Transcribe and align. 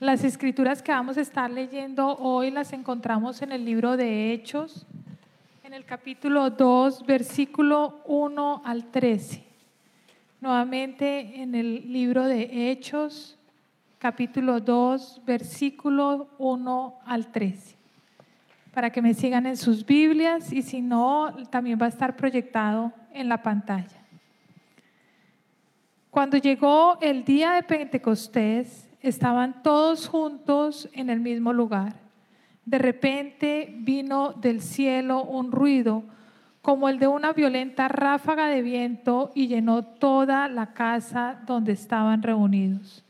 Las 0.00 0.22
escrituras 0.22 0.80
que 0.80 0.92
vamos 0.92 1.18
a 1.18 1.22
estar 1.22 1.50
leyendo 1.50 2.14
hoy 2.18 2.52
las 2.52 2.72
encontramos 2.72 3.42
en 3.42 3.50
el 3.50 3.64
libro 3.64 3.96
de 3.96 4.32
Hechos, 4.32 4.86
en 5.64 5.74
el 5.74 5.84
capítulo 5.84 6.50
2, 6.50 7.04
versículo 7.04 8.00
1 8.06 8.62
al 8.64 8.84
13. 8.92 9.42
Nuevamente 10.40 11.42
en 11.42 11.56
el 11.56 11.92
libro 11.92 12.26
de 12.26 12.70
Hechos, 12.70 13.36
capítulo 13.98 14.60
2, 14.60 15.22
versículo 15.26 16.28
1 16.38 17.00
al 17.04 17.32
13. 17.32 17.74
Para 18.72 18.90
que 18.90 19.02
me 19.02 19.14
sigan 19.14 19.46
en 19.46 19.56
sus 19.56 19.84
Biblias 19.84 20.52
y 20.52 20.62
si 20.62 20.80
no, 20.80 21.34
también 21.50 21.76
va 21.82 21.86
a 21.86 21.88
estar 21.88 22.14
proyectado 22.14 22.92
en 23.12 23.28
la 23.28 23.42
pantalla. 23.42 23.98
Cuando 26.08 26.36
llegó 26.36 26.98
el 27.00 27.24
día 27.24 27.54
de 27.54 27.64
Pentecostés, 27.64 28.87
estaban 29.00 29.62
todos 29.62 30.08
juntos 30.08 30.88
en 30.92 31.10
el 31.10 31.20
mismo 31.20 31.52
lugar. 31.52 31.94
De 32.64 32.78
repente 32.78 33.74
vino 33.78 34.32
del 34.32 34.60
cielo 34.60 35.24
un 35.24 35.52
ruido 35.52 36.04
como 36.60 36.88
el 36.88 36.98
de 36.98 37.06
una 37.06 37.32
violenta 37.32 37.88
ráfaga 37.88 38.48
de 38.48 38.62
viento 38.62 39.30
y 39.34 39.46
llenó 39.46 39.84
toda 39.84 40.48
la 40.48 40.74
casa 40.74 41.40
donde 41.46 41.72
estaban 41.72 42.22
reunidos. 42.22 43.04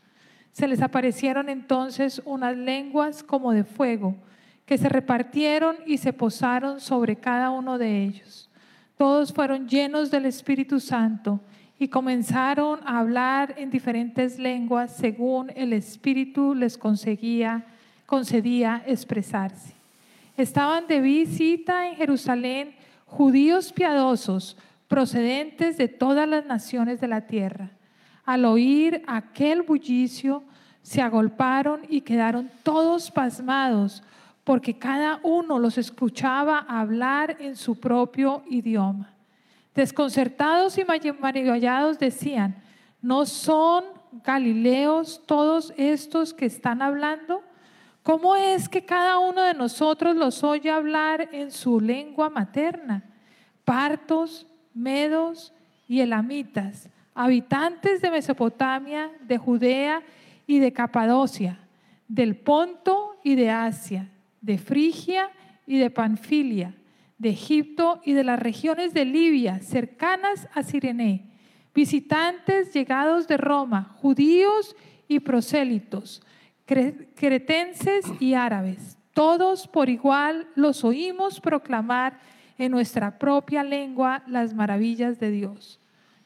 Se 0.52 0.68
les 0.68 0.82
aparecieron 0.82 1.48
entonces 1.48 2.22
unas 2.24 2.56
lenguas 2.56 3.22
como 3.22 3.52
de 3.52 3.64
fuego 3.64 4.16
que 4.64 4.78
se 4.78 4.88
repartieron 4.88 5.77
y 5.86 5.98
se 5.98 6.12
posaron 6.12 6.78
sobre 6.80 7.16
cada 7.16 7.50
uno 7.50 7.78
de 7.78 8.05
ellos. 8.05 8.50
Todos 8.96 9.32
fueron 9.32 9.68
llenos 9.68 10.10
del 10.10 10.27
Espíritu 10.27 10.78
Santo 10.78 11.41
y 11.78 11.88
comenzaron 11.88 12.80
a 12.84 12.98
hablar 12.98 13.55
en 13.56 13.70
diferentes 13.70 14.38
lenguas 14.38 14.96
según 14.96 15.52
el 15.55 15.73
Espíritu 15.73 16.55
les 16.55 16.77
conseguía, 16.77 17.66
concedía 18.06 18.82
expresarse. 18.86 19.75
Estaban 20.36 20.86
de 20.86 21.00
visita 21.00 21.89
en 21.89 21.97
Jerusalén 21.97 22.75
judíos 23.06 23.72
piadosos 23.72 24.56
procedentes 24.89 25.77
de 25.77 25.89
todas 25.89 26.28
las 26.28 26.47
naciones 26.47 27.00
de 27.00 27.08
la 27.08 27.22
tierra. 27.22 27.70
Al 28.24 28.45
oír 28.45 29.02
aquel 29.06 29.62
bullicio, 29.62 30.42
se 30.83 31.02
agolparon 31.02 31.83
y 31.89 32.00
quedaron 32.00 32.50
todos 32.62 33.11
pasmados, 33.11 34.02
porque 34.45 34.78
cada 34.78 35.20
uno 35.22 35.58
los 35.58 35.77
escuchaba 35.77 36.58
hablar 36.61 37.36
en 37.41 37.56
su 37.56 37.78
propio 37.78 38.42
idioma. 38.48 39.17
Desconcertados 39.78 40.76
y 40.76 40.84
maravillados 40.84 42.00
decían, 42.00 42.56
¿no 43.00 43.24
son 43.24 43.84
galileos 44.24 45.22
todos 45.24 45.72
estos 45.76 46.34
que 46.34 46.46
están 46.46 46.82
hablando? 46.82 47.44
¿Cómo 48.02 48.34
es 48.34 48.68
que 48.68 48.84
cada 48.84 49.20
uno 49.20 49.40
de 49.40 49.54
nosotros 49.54 50.16
los 50.16 50.42
oye 50.42 50.68
hablar 50.68 51.28
en 51.30 51.52
su 51.52 51.80
lengua 51.80 52.28
materna? 52.28 53.04
Partos, 53.64 54.48
medos 54.74 55.52
y 55.86 56.00
elamitas, 56.00 56.88
habitantes 57.14 58.00
de 58.00 58.10
Mesopotamia, 58.10 59.12
de 59.20 59.38
Judea 59.38 60.02
y 60.44 60.58
de 60.58 60.72
Capadocia, 60.72 61.56
del 62.08 62.34
Ponto 62.34 63.20
y 63.22 63.36
de 63.36 63.52
Asia, 63.52 64.10
de 64.40 64.58
Frigia 64.58 65.30
y 65.68 65.78
de 65.78 65.88
Panfilia 65.88 66.74
de 67.19 67.30
Egipto 67.30 68.00
y 68.05 68.12
de 68.12 68.24
las 68.24 68.38
regiones 68.38 68.94
de 68.94 69.05
Libia 69.05 69.61
cercanas 69.61 70.48
a 70.55 70.62
Sirene, 70.62 71.27
visitantes 71.74 72.72
llegados 72.72 73.27
de 73.28 73.36
Roma, 73.36 73.94
judíos 74.00 74.77
y 75.08 75.20
prosélitos, 75.20 76.22
cretenses 76.64 78.05
y 78.20 78.34
árabes. 78.34 78.98
Todos 79.12 79.66
por 79.66 79.89
igual 79.89 80.46
los 80.55 80.84
oímos 80.84 81.41
proclamar 81.41 82.20
en 82.56 82.70
nuestra 82.70 83.19
propia 83.19 83.64
lengua 83.64 84.23
las 84.27 84.55
maravillas 84.55 85.18
de 85.18 85.30
Dios. 85.30 85.80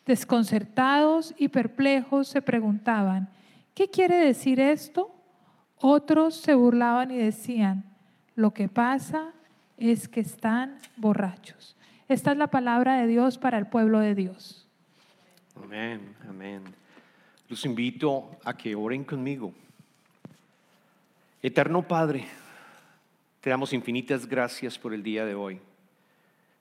Desconcertados 0.04 1.34
y 1.38 1.48
perplejos 1.48 2.28
se 2.28 2.42
preguntaban, 2.42 3.30
¿qué 3.74 3.88
quiere 3.88 4.16
decir 4.16 4.60
esto? 4.60 5.14
Otros 5.76 6.34
se 6.34 6.54
burlaban 6.54 7.10
y 7.10 7.18
decían, 7.18 7.84
lo 8.34 8.52
que 8.52 8.68
pasa 8.68 9.32
es 9.90 10.08
que 10.08 10.20
están 10.20 10.78
borrachos. 10.96 11.76
Esta 12.08 12.30
es 12.32 12.36
la 12.36 12.48
palabra 12.48 13.00
de 13.00 13.08
Dios 13.08 13.36
para 13.36 13.58
el 13.58 13.66
pueblo 13.66 13.98
de 13.98 14.14
Dios. 14.14 14.68
Amén, 15.56 16.14
amén. 16.28 16.62
Los 17.48 17.64
invito 17.64 18.38
a 18.44 18.56
que 18.56 18.76
oren 18.76 19.02
conmigo. 19.02 19.52
Eterno 21.42 21.82
Padre, 21.82 22.26
te 23.40 23.50
damos 23.50 23.72
infinitas 23.72 24.26
gracias 24.26 24.78
por 24.78 24.94
el 24.94 25.02
día 25.02 25.26
de 25.26 25.34
hoy. 25.34 25.60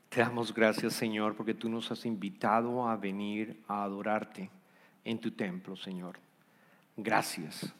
Te 0.09 0.21
damos 0.21 0.53
gracias, 0.53 0.93
Señor, 0.93 1.35
porque 1.35 1.53
tú 1.53 1.69
nos 1.69 1.91
has 1.91 2.05
invitado 2.05 2.89
a 2.89 2.97
venir 2.97 3.61
a 3.67 3.83
adorarte 3.83 4.49
en 5.05 5.19
tu 5.19 5.31
templo, 5.31 5.75
Señor. 5.75 6.17
Gracias. 6.97 7.71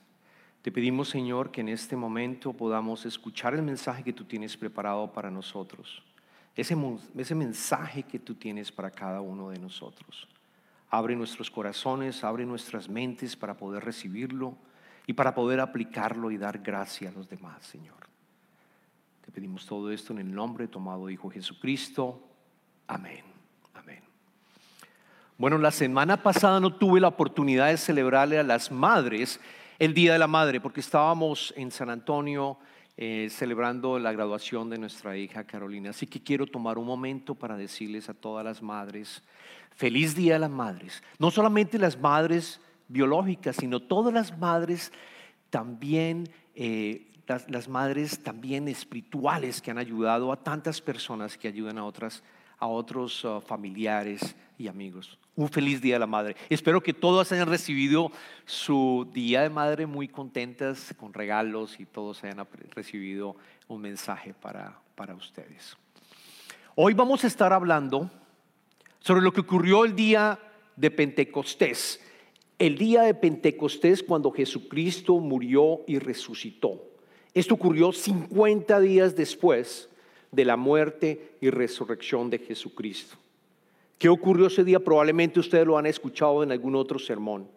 Te 0.61 0.71
pedimos, 0.71 1.09
Señor, 1.09 1.49
que 1.51 1.61
en 1.61 1.69
este 1.69 1.95
momento 1.95 2.53
podamos 2.53 3.05
escuchar 3.05 3.55
el 3.55 3.63
mensaje 3.63 4.03
que 4.03 4.13
tú 4.13 4.25
tienes 4.25 4.55
preparado 4.55 5.11
para 5.11 5.31
nosotros. 5.31 6.03
Ese, 6.55 6.75
mensaje 7.35 8.03
que 8.03 8.19
tú 8.19 8.35
tienes 8.35 8.71
para 8.71 8.91
cada 8.91 9.21
uno 9.21 9.49
de 9.49 9.57
nosotros. 9.57 10.27
Abre 10.89 11.15
nuestros 11.15 11.49
corazones, 11.49 12.23
abre 12.23 12.45
nuestras 12.45 12.89
mentes 12.89 13.35
para 13.35 13.55
poder 13.55 13.83
recibirlo 13.83 14.55
y 15.07 15.13
para 15.13 15.33
poder 15.33 15.61
aplicarlo 15.61 16.29
y 16.29 16.37
dar 16.37 16.59
gracia 16.59 17.09
a 17.09 17.13
los 17.13 17.27
demás, 17.27 17.65
Señor. 17.65 17.95
Te 19.25 19.31
pedimos 19.31 19.65
todo 19.65 19.91
esto 19.91 20.13
en 20.13 20.19
el 20.19 20.31
nombre 20.31 20.67
tomado 20.67 21.09
Hijo 21.09 21.29
Jesucristo. 21.29 22.21
Amén. 22.85 23.23
Amén. 23.73 24.01
Bueno, 25.37 25.57
la 25.57 25.71
semana 25.71 26.21
pasada 26.21 26.59
no 26.59 26.75
tuve 26.75 26.99
la 26.99 27.07
oportunidad 27.07 27.69
de 27.69 27.77
celebrarle 27.77 28.37
a 28.37 28.43
las 28.43 28.71
madres 28.71 29.39
el 29.81 29.95
Día 29.95 30.13
de 30.13 30.19
la 30.19 30.27
Madre, 30.27 30.61
porque 30.61 30.79
estábamos 30.79 31.55
en 31.57 31.71
San 31.71 31.89
Antonio 31.89 32.59
eh, 32.97 33.29
celebrando 33.31 33.97
la 33.97 34.11
graduación 34.11 34.69
de 34.69 34.77
nuestra 34.77 35.17
hija 35.17 35.43
Carolina. 35.43 35.89
Así 35.89 36.05
que 36.05 36.21
quiero 36.21 36.45
tomar 36.45 36.77
un 36.77 36.85
momento 36.85 37.33
para 37.33 37.57
decirles 37.57 38.07
a 38.07 38.13
todas 38.13 38.45
las 38.45 38.61
madres, 38.61 39.23
feliz 39.75 40.13
Día 40.13 40.33
de 40.33 40.39
las 40.41 40.51
Madres. 40.51 41.01
No 41.17 41.31
solamente 41.31 41.79
las 41.79 41.99
madres 41.99 42.61
biológicas, 42.89 43.55
sino 43.55 43.79
todas 43.79 44.13
las 44.13 44.37
madres 44.37 44.91
también, 45.49 46.29
eh, 46.53 47.07
las, 47.47 47.67
madres 47.67 48.21
también 48.21 48.67
espirituales 48.67 49.63
que 49.63 49.71
han 49.71 49.79
ayudado 49.79 50.31
a 50.31 50.43
tantas 50.43 50.79
personas 50.79 51.39
que 51.39 51.47
ayudan 51.47 51.79
a 51.79 51.85
otras, 51.85 52.21
a 52.61 52.67
otros 52.67 53.25
uh, 53.25 53.41
familiares 53.41 54.35
y 54.57 54.69
amigos 54.69 55.17
un 55.35 55.49
feliz 55.49 55.81
Día 55.81 55.95
de 55.95 55.99
la 55.99 56.07
Madre. 56.07 56.35
Espero 56.49 56.81
que 56.81 56.93
todos 56.93 57.31
hayan 57.31 57.47
recibido 57.47 58.11
su 58.45 59.07
Día 59.13 59.41
de 59.41 59.49
Madre 59.49 59.85
muy 59.85 60.07
contentas, 60.07 60.93
con 60.97 61.13
regalos 61.13 61.79
y 61.79 61.85
todos 61.85 62.23
hayan 62.23 62.45
recibido 62.71 63.35
un 63.67 63.81
mensaje 63.81 64.33
para, 64.33 64.79
para 64.95 65.15
ustedes. 65.15 65.77
Hoy 66.75 66.93
vamos 66.93 67.23
a 67.23 67.27
estar 67.27 67.53
hablando 67.53 68.09
sobre 68.99 69.21
lo 69.21 69.31
que 69.31 69.41
ocurrió 69.41 69.85
el 69.85 69.95
día 69.95 70.39
de 70.75 70.91
Pentecostés. 70.91 71.99
El 72.59 72.77
día 72.77 73.03
de 73.03 73.13
Pentecostés 73.13 74.03
cuando 74.03 74.31
Jesucristo 74.31 75.17
murió 75.17 75.81
y 75.87 75.97
resucitó. 75.97 76.83
Esto 77.33 77.55
ocurrió 77.55 77.91
50 77.91 78.79
días 78.81 79.15
después 79.15 79.89
de 80.31 80.45
la 80.45 80.55
muerte 80.55 81.35
y 81.41 81.49
resurrección 81.49 82.29
de 82.29 82.39
Jesucristo. 82.39 83.17
¿Qué 83.97 84.09
ocurrió 84.09 84.47
ese 84.47 84.63
día? 84.63 84.79
Probablemente 84.79 85.39
ustedes 85.39 85.65
lo 85.67 85.77
han 85.77 85.85
escuchado 85.85 86.41
en 86.41 86.51
algún 86.51 86.75
otro 86.75 86.97
sermón. 86.97 87.47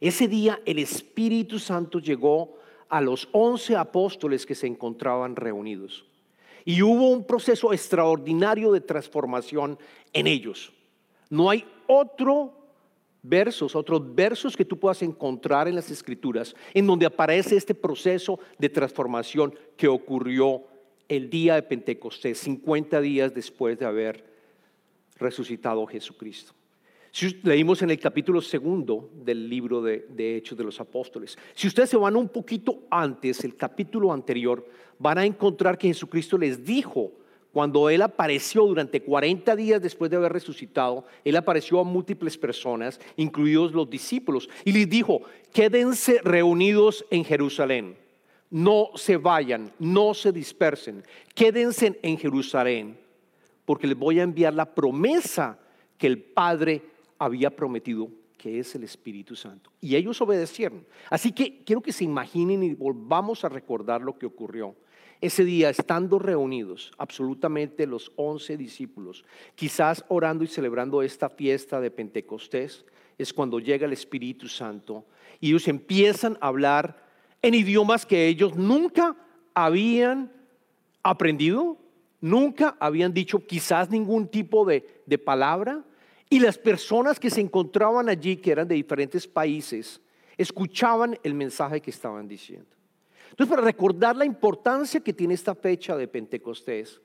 Ese 0.00 0.28
día 0.28 0.60
el 0.64 0.78
Espíritu 0.78 1.58
Santo 1.58 1.98
llegó 1.98 2.54
a 2.88 3.00
los 3.00 3.28
once 3.32 3.76
apóstoles 3.76 4.46
que 4.46 4.54
se 4.54 4.66
encontraban 4.66 5.36
reunidos. 5.36 6.04
Y 6.64 6.82
hubo 6.82 7.08
un 7.10 7.24
proceso 7.24 7.72
extraordinario 7.72 8.72
de 8.72 8.80
transformación 8.80 9.78
en 10.12 10.26
ellos. 10.26 10.72
No 11.28 11.48
hay 11.48 11.64
otro 11.86 12.54
versos, 13.22 13.74
otros 13.74 14.14
versos 14.14 14.56
que 14.56 14.64
tú 14.64 14.78
puedas 14.78 15.02
encontrar 15.02 15.68
en 15.68 15.74
las 15.74 15.90
escrituras 15.90 16.54
en 16.74 16.86
donde 16.86 17.06
aparece 17.06 17.56
este 17.56 17.74
proceso 17.74 18.38
de 18.58 18.68
transformación 18.68 19.54
que 19.76 19.88
ocurrió 19.88 20.64
el 21.10 21.28
día 21.28 21.56
de 21.56 21.62
Pentecostés, 21.64 22.38
50 22.38 23.00
días 23.00 23.34
después 23.34 23.76
de 23.76 23.84
haber 23.84 24.24
resucitado 25.18 25.84
Jesucristo. 25.84 26.52
Si 27.10 27.40
leímos 27.42 27.82
en 27.82 27.90
el 27.90 27.98
capítulo 27.98 28.40
segundo 28.40 29.10
del 29.12 29.48
libro 29.48 29.82
de, 29.82 30.06
de, 30.08 30.36
Hechos 30.36 30.56
de 30.56 30.62
los 30.62 30.78
Apóstoles. 30.78 31.36
Si 31.54 31.66
ustedes 31.66 31.90
se 31.90 31.96
van 31.96 32.14
un 32.14 32.28
poquito 32.28 32.84
antes, 32.88 33.42
el 33.42 33.56
capítulo 33.56 34.12
anterior, 34.12 34.64
van 35.00 35.18
a 35.18 35.26
encontrar 35.26 35.76
que 35.76 35.88
Jesucristo 35.88 36.38
les 36.38 36.64
dijo, 36.64 37.10
cuando 37.52 37.90
Él 37.90 38.02
apareció 38.02 38.64
durante 38.64 39.02
40 39.02 39.56
días 39.56 39.82
después 39.82 40.12
de 40.12 40.16
haber 40.16 40.32
resucitado, 40.32 41.04
Él 41.24 41.34
apareció 41.34 41.80
a 41.80 41.84
múltiples 41.84 42.38
personas, 42.38 43.00
incluidos 43.16 43.72
los 43.72 43.90
discípulos, 43.90 44.48
y 44.64 44.70
les 44.70 44.88
dijo, 44.88 45.22
quédense 45.52 46.20
reunidos 46.22 47.04
en 47.10 47.24
Jerusalén 47.24 47.96
no 48.50 48.90
se 48.96 49.16
vayan, 49.16 49.72
no 49.78 50.12
se 50.12 50.32
dispersen, 50.32 51.04
quédense 51.34 51.98
en 52.02 52.18
Jerusalén, 52.18 52.98
porque 53.64 53.86
les 53.86 53.96
voy 53.96 54.18
a 54.18 54.24
enviar 54.24 54.52
la 54.52 54.74
promesa 54.74 55.58
que 55.96 56.08
el 56.08 56.20
Padre 56.20 56.82
había 57.18 57.54
prometido, 57.54 58.08
que 58.36 58.58
es 58.58 58.74
el 58.74 58.84
Espíritu 58.84 59.36
Santo. 59.36 59.70
Y 59.80 59.94
ellos 59.94 60.20
obedecieron. 60.20 60.84
Así 61.10 61.30
que 61.30 61.62
quiero 61.62 61.82
que 61.82 61.92
se 61.92 62.04
imaginen 62.04 62.62
y 62.62 62.74
volvamos 62.74 63.44
a 63.44 63.48
recordar 63.48 64.00
lo 64.00 64.18
que 64.18 64.26
ocurrió. 64.26 64.74
Ese 65.20 65.44
día, 65.44 65.68
estando 65.68 66.18
reunidos, 66.18 66.92
absolutamente 66.96 67.86
los 67.86 68.10
once 68.16 68.56
discípulos, 68.56 69.24
quizás 69.54 70.02
orando 70.08 70.42
y 70.42 70.46
celebrando 70.46 71.02
esta 71.02 71.28
fiesta 71.28 71.78
de 71.78 71.90
Pentecostés, 71.90 72.86
es 73.18 73.34
cuando 73.34 73.60
llega 73.60 73.86
el 73.86 73.92
Espíritu 73.92 74.48
Santo 74.48 75.04
y 75.38 75.50
ellos 75.50 75.68
empiezan 75.68 76.38
a 76.40 76.48
hablar 76.48 77.09
en 77.42 77.54
idiomas 77.54 78.06
que 78.06 78.26
ellos 78.26 78.56
nunca 78.56 79.16
habían 79.54 80.32
aprendido, 81.02 81.78
nunca 82.20 82.76
habían 82.78 83.14
dicho 83.14 83.46
quizás 83.46 83.90
ningún 83.90 84.28
tipo 84.28 84.64
de, 84.64 85.02
de 85.06 85.18
palabra. 85.18 85.84
Y 86.28 86.38
las 86.38 86.58
personas 86.58 87.18
que 87.18 87.30
se 87.30 87.40
encontraban 87.40 88.08
allí, 88.08 88.36
que 88.36 88.52
eran 88.52 88.68
de 88.68 88.76
diferentes 88.76 89.26
países, 89.26 90.00
escuchaban 90.38 91.18
el 91.22 91.34
mensaje 91.34 91.80
que 91.80 91.90
estaban 91.90 92.28
diciendo. 92.28 92.68
Entonces, 93.30 93.50
para 93.54 93.62
recordar 93.66 94.16
la 94.16 94.24
importancia 94.24 95.00
que 95.00 95.12
tiene 95.12 95.34
esta 95.34 95.54
fecha 95.54 95.96
de 95.96 96.08
Pentecostés, 96.08 97.00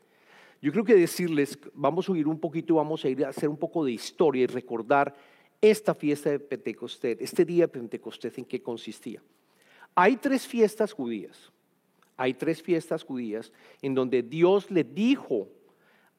yo 0.61 0.71
creo 0.71 0.83
que 0.83 0.95
decirles, 0.95 1.57
vamos 1.73 2.07
a 2.07 2.11
oír 2.11 2.27
un 2.27 2.39
poquito, 2.39 2.75
vamos 2.75 3.03
a 3.05 3.09
ir 3.09 3.23
a 3.25 3.29
hacer 3.29 3.49
un 3.49 3.57
poco 3.57 3.85
de 3.85 3.91
historia 3.91 4.43
y 4.43 4.47
recordar 4.47 5.15
esta 5.61 5.93
fiesta 5.93 6.31
de 6.31 6.39
Pentecostés, 6.39 7.17
este 7.19 7.45
día 7.45 7.65
de 7.65 7.67
Pentecostés, 7.67 8.37
en 8.37 8.45
qué 8.45 8.61
consistía. 8.61 9.21
Hay 9.95 10.17
tres 10.17 10.45
fiestas 10.45 10.91
judías. 10.93 11.51
Hay 12.17 12.33
tres 12.33 12.61
fiestas 12.61 13.03
judías 13.03 13.51
en 13.81 13.95
donde 13.95 14.23
Dios 14.23 14.71
le 14.71 14.83
dijo 14.83 15.47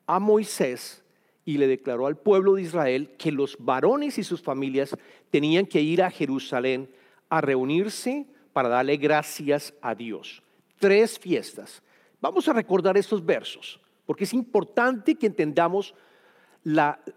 a 0.07 0.19
Moisés 0.19 1.03
y 1.45 1.59
le 1.59 1.67
declaró 1.67 2.07
al 2.07 2.19
pueblo 2.19 2.55
de 2.55 2.63
Israel 2.63 3.15
que 3.17 3.33
los 3.33 3.57
varones 3.59 4.19
y 4.19 4.25
sus 4.25 4.43
familias 4.43 4.97
tenían 5.31 5.67
que 5.67 5.81
ir 5.81 6.03
a 6.03 6.11
Jerusalén 6.11 6.91
a 7.29 7.41
reunirse 7.41 8.27
para 8.53 8.69
darle 8.69 8.97
gracias 8.97 9.73
a 9.81 9.95
Dios. 9.95 10.43
Tres 10.79 11.19
fiestas. 11.19 11.83
Vamos 12.21 12.49
a 12.49 12.53
recordar 12.53 12.97
estos 12.97 13.25
versos, 13.25 13.81
porque 14.05 14.25
es 14.25 14.35
importante 14.35 15.15
que 15.15 15.27
entendamos 15.27 15.95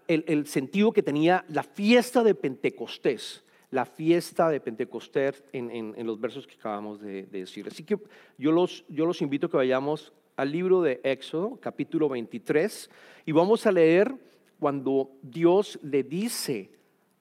el, 0.06 0.46
sentido 0.46 0.92
que 0.92 1.02
tenía 1.02 1.44
la 1.48 1.62
fiesta 1.62 2.22
de 2.22 2.34
Pentecostés 2.34 3.42
la 3.70 3.84
fiesta 3.84 4.48
de 4.48 4.60
Pentecostés 4.60 5.44
en, 5.52 5.94
los 6.06 6.20
versos 6.20 6.46
que 6.46 6.54
acabamos 6.54 7.00
de, 7.00 7.24
decir. 7.24 7.66
Así 7.68 7.84
que 7.84 7.98
yo 8.36 8.52
los, 8.52 8.84
yo 8.88 9.06
los 9.06 9.22
invito 9.22 9.46
a 9.46 9.50
que 9.50 9.56
vayamos 9.56 10.12
al 10.36 10.50
libro 10.50 10.82
de 10.82 11.00
Éxodo, 11.04 11.58
capítulo 11.60 12.08
23, 12.08 12.90
y 13.26 13.32
vamos 13.32 13.66
a 13.66 13.72
leer 13.72 14.14
cuando 14.58 15.10
Dios 15.22 15.78
le 15.82 16.02
dice 16.02 16.70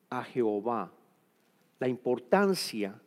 a 0.10 0.24
Jehová 0.24 0.92
la 1.80 1.88
importancia 1.88 3.00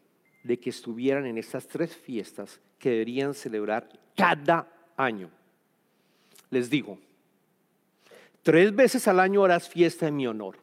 de 0.43 0.59
que 0.59 0.71
estuvieran 0.71 1.27
en 1.27 1.39
estas 1.39 1.67
tres 1.67 1.97
fiestas 1.97 2.61
que 2.79 2.91
deberían 2.91 3.35
celebrar 3.35 3.89
cada 4.17 4.69
año. 4.97 5.31
Les 6.51 6.69
digo, 6.69 6.99
tres 8.43 8.75
veces 8.75 9.07
al 9.09 9.21
año 9.21 9.45
harás 9.45 9.69
fiesta 9.69 10.09
en 10.09 10.17
mi 10.17 10.27
honor. 10.27 10.62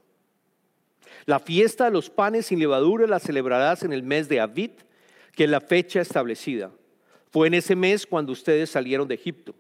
La 1.26 1.40
fiesta 1.40 1.86
de 1.86 1.92
los 1.92 2.10
panes 2.10 2.48
sin 2.48 2.60
levadura 2.60 3.08
la 3.08 3.20
celebrarás 3.20 3.84
en 3.84 3.94
el 3.94 4.04
mes 4.04 4.30
de 4.30 4.40
Avid, 4.40 4.72
que 5.34 5.46
es 5.46 5.50
la 5.50 5.62
fecha 5.62 6.02
establecida. 6.02 6.72
Fue 7.32 7.48
en 7.48 7.54
ese 7.54 7.76
mes 7.76 8.06
cuando 8.06 8.32
ustedes 8.32 8.70
salieron 8.70 9.08
de 9.08 9.16
Egipto. 9.16 9.54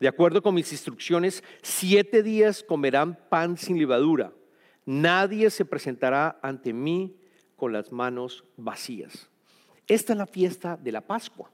De 0.00 0.08
acuerdo 0.08 0.42
con 0.42 0.54
mis 0.54 0.70
instrucciones, 0.72 1.42
siete 1.62 2.22
días 2.22 2.62
comerán 2.62 3.18
pan 3.28 3.56
sin 3.56 3.78
levadura. 3.78 4.32
Nadie 4.84 5.50
se 5.50 5.64
presentará 5.64 6.38
ante 6.42 6.72
mí 6.72 7.16
con 7.56 7.72
las 7.72 7.92
manos 7.92 8.44
vacías. 8.56 9.28
Esta 9.86 10.12
es 10.12 10.18
la 10.18 10.26
fiesta 10.26 10.76
de 10.76 10.92
la 10.92 11.00
Pascua, 11.00 11.50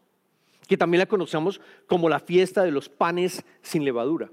que 0.68 0.76
también 0.76 0.98
la 0.98 1.06
conocemos 1.06 1.60
como 1.86 2.08
la 2.08 2.20
fiesta 2.20 2.62
de 2.62 2.70
los 2.70 2.88
panes 2.88 3.44
sin 3.62 3.84
levadura. 3.84 4.30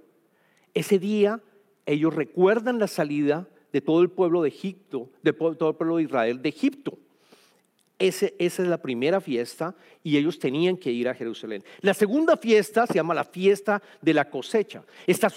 Ese 0.74 1.00
día 1.00 1.42
ellos 1.86 2.14
recuerdan 2.14 2.80
la 2.80 2.88
salida 2.88 3.48
de 3.72 3.82
todo 3.82 4.02
el 4.02 4.10
pueblo 4.10 4.42
de 4.42 4.50
Egipto, 4.50 5.10
de 5.22 5.34
todo 5.34 5.70
el 5.70 5.76
pueblo 5.76 5.98
de 5.98 6.04
Israel 6.04 6.42
de 6.42 6.50
Egipto. 6.50 6.98
esa 8.00 8.28
es 8.38 8.60
la 8.60 8.82
primera 8.82 9.22
fiesta 9.22 9.76
y 10.04 10.18
ellos 10.18 10.40
tenían 10.40 10.78
que 10.78 10.92
ir 10.92 11.08
a 11.08 11.14
Jerusalén. 11.14 11.64
La 11.82 11.94
segunda 11.94 12.36
fiesta 12.36 12.88
se 12.88 12.96
llama 12.96 13.14
la 13.14 13.24
fiesta 13.24 13.82
de 14.02 14.14
la 14.14 14.30
cosecha. 14.30 14.84
Está 15.06 15.28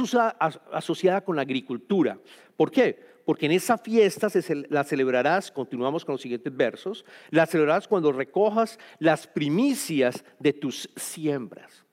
asociada 0.73 1.21
con 1.23 1.37
la 1.37 1.43
agricultura. 1.43 2.19
¿Por 2.57 2.71
qué? 2.71 3.15
Porque 3.25 3.47
en 3.47 3.53
esa 3.53 3.79
fiesta 3.79 4.29
la 4.69 4.85
celebrarás, 4.85 5.51
continuamos 5.51 6.05
con 6.05 6.15
los 6.15 6.23
siguientes 6.23 6.55
versos, 6.55 7.05
la 7.31 7.47
celebrarás 7.47 7.89
cuando 7.89 8.13
recojas 8.13 8.79
las 8.99 9.27
primicias 9.27 10.25
de 10.39 10.53
tus 10.53 10.91
siembras. 10.97 11.84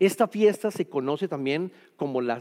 Esta 0.00 0.26
fiesta 0.26 0.70
se 0.70 0.88
conoce 0.88 1.28
también 1.28 1.70
como 1.96 2.22
la, 2.22 2.40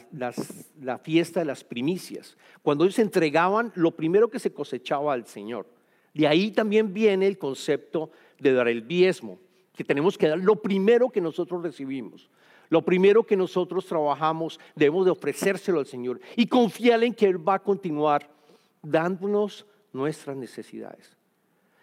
fiesta 1.03 1.41
de 1.41 1.45
las 1.45 1.65
primicias, 1.65 2.37
cuando 2.61 2.85
ellos 2.85 2.99
entregaban 2.99 3.73
lo 3.75 3.91
primero 3.91 4.29
que 4.29 4.39
se 4.39 4.53
cosechaba 4.53 5.11
al 5.11 5.27
Señor. 5.27 5.67
De 6.13 6.25
ahí 6.25 6.51
también 6.51 6.93
viene 6.93 7.27
el 7.27 7.37
concepto 7.37 8.11
de 8.39 8.53
dar 8.53 8.69
el 8.69 8.87
diezmo, 8.87 9.39
que 9.75 9.83
tenemos 9.83 10.17
que 10.17 10.29
dar 10.29 10.39
lo 10.39 10.61
primero 10.61 11.09
que 11.09 11.19
nosotros 11.19 11.61
recibimos. 11.61 12.29
Lo 12.69 12.81
primero 12.81 13.25
que 13.25 13.35
nosotros 13.35 13.85
trabajamos 13.85 14.57
debemos 14.73 15.03
de 15.03 15.11
ofrecérselo 15.11 15.79
al 15.79 15.85
Señor 15.85 16.21
y 16.37 16.47
confiar 16.47 17.03
en 17.03 17.13
que 17.13 17.25
Él 17.25 17.45
va 17.45 17.55
a 17.55 17.63
continuar 17.63 18.29
dándonos 18.81 19.65
nuestras 19.91 20.37
necesidades. 20.37 21.17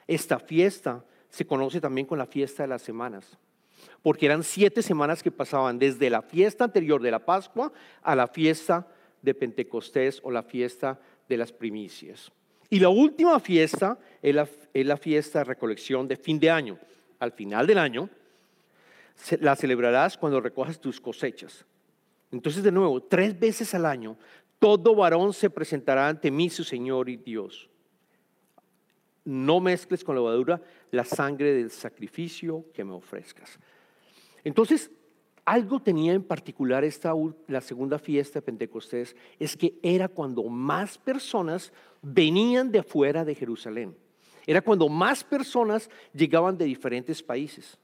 Esta 0.07 0.39
fiesta 0.39 1.05
se 1.29 1.47
conoce 1.47 1.83
también 1.83 2.07
con 2.07 2.17
la 2.17 2.27
fiesta 2.27 2.63
de 2.63 2.69
las 2.69 2.81
semanas 2.81 3.37
porque 4.03 4.27
eran 4.27 4.43
siete 4.43 4.83
semanas 4.83 5.23
que 5.23 5.31
pasaban 5.31 5.79
desde 5.79 6.11
la 6.11 6.23
fiesta 6.23 6.65
anterior 6.65 7.03
de 7.03 7.11
la 7.11 7.25
Pascua 7.25 7.73
a 8.03 8.15
la 8.15 8.27
fiesta 8.29 8.87
de 9.23 9.35
Pentecostés 9.35 10.21
o 10.23 10.31
la 10.31 10.43
fiesta 10.43 11.01
de 11.29 11.37
las 11.37 11.53
primicias. 11.53 12.31
Y 12.69 12.81
la 12.81 12.89
última 12.89 13.39
fiesta 13.41 13.99
es 14.23 14.35
la, 14.35 14.97
fiesta 14.97 15.41
de 15.41 15.45
recolección 15.45 16.09
de 16.09 16.17
fin 16.17 16.39
de 16.39 16.51
año. 16.51 16.79
Al 17.19 17.33
final 17.33 17.67
del 17.67 17.79
año 17.79 18.11
la 19.41 19.57
celebrarás 19.57 20.19
cuando 20.19 20.41
recojas 20.41 20.81
tus 20.81 21.01
cosechas. 21.01 21.65
Entonces, 22.33 22.63
de 22.63 22.73
nuevo, 22.73 23.03
tres 23.03 23.39
veces 23.39 23.73
al 23.75 23.87
año, 23.87 24.17
todo 24.59 24.95
varón 24.95 25.33
se 25.33 25.49
presentará 25.49 26.09
ante 26.09 26.31
mí, 26.31 26.51
su 26.51 26.65
Señor 26.65 27.09
y 27.09 27.17
Dios. 27.17 27.71
No 29.27 29.61
mezcles 29.61 30.03
con 30.03 30.15
la 30.15 30.23
levadura 30.23 30.63
la 30.91 31.05
sangre 31.05 31.53
del 31.53 31.71
sacrificio 31.71 32.65
que 32.73 32.85
me 32.85 32.95
ofrezcas. 32.95 33.59
Entonces, 34.43 34.91
algo 35.45 35.81
tenía 35.81 36.13
en 36.15 36.23
particular 36.23 36.83
esta, 36.85 37.13
la 37.47 37.61
segunda 37.61 37.99
fiesta 37.99 38.39
de 38.39 38.47
Pentecostés, 38.47 39.15
es 39.39 39.57
que 39.57 39.79
era 39.83 40.09
cuando 40.09 40.43
más 40.45 40.97
personas 40.97 41.73
venían 42.03 42.73
de 42.73 42.79
afuera 42.79 43.25
de 43.25 43.35
Jerusalén. 43.35 43.95
Era 44.47 44.63
cuando 44.63 44.89
más 44.89 45.23
personas 45.23 45.91
llegaban 46.15 46.57
de 46.57 46.65
diferentes 46.65 47.23
países. 47.23 47.79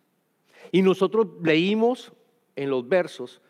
Y 0.71 0.81
nosotros 0.81 1.27
leímos 1.43 2.13
en 2.57 2.71
los 2.71 2.89
versos 2.89 3.41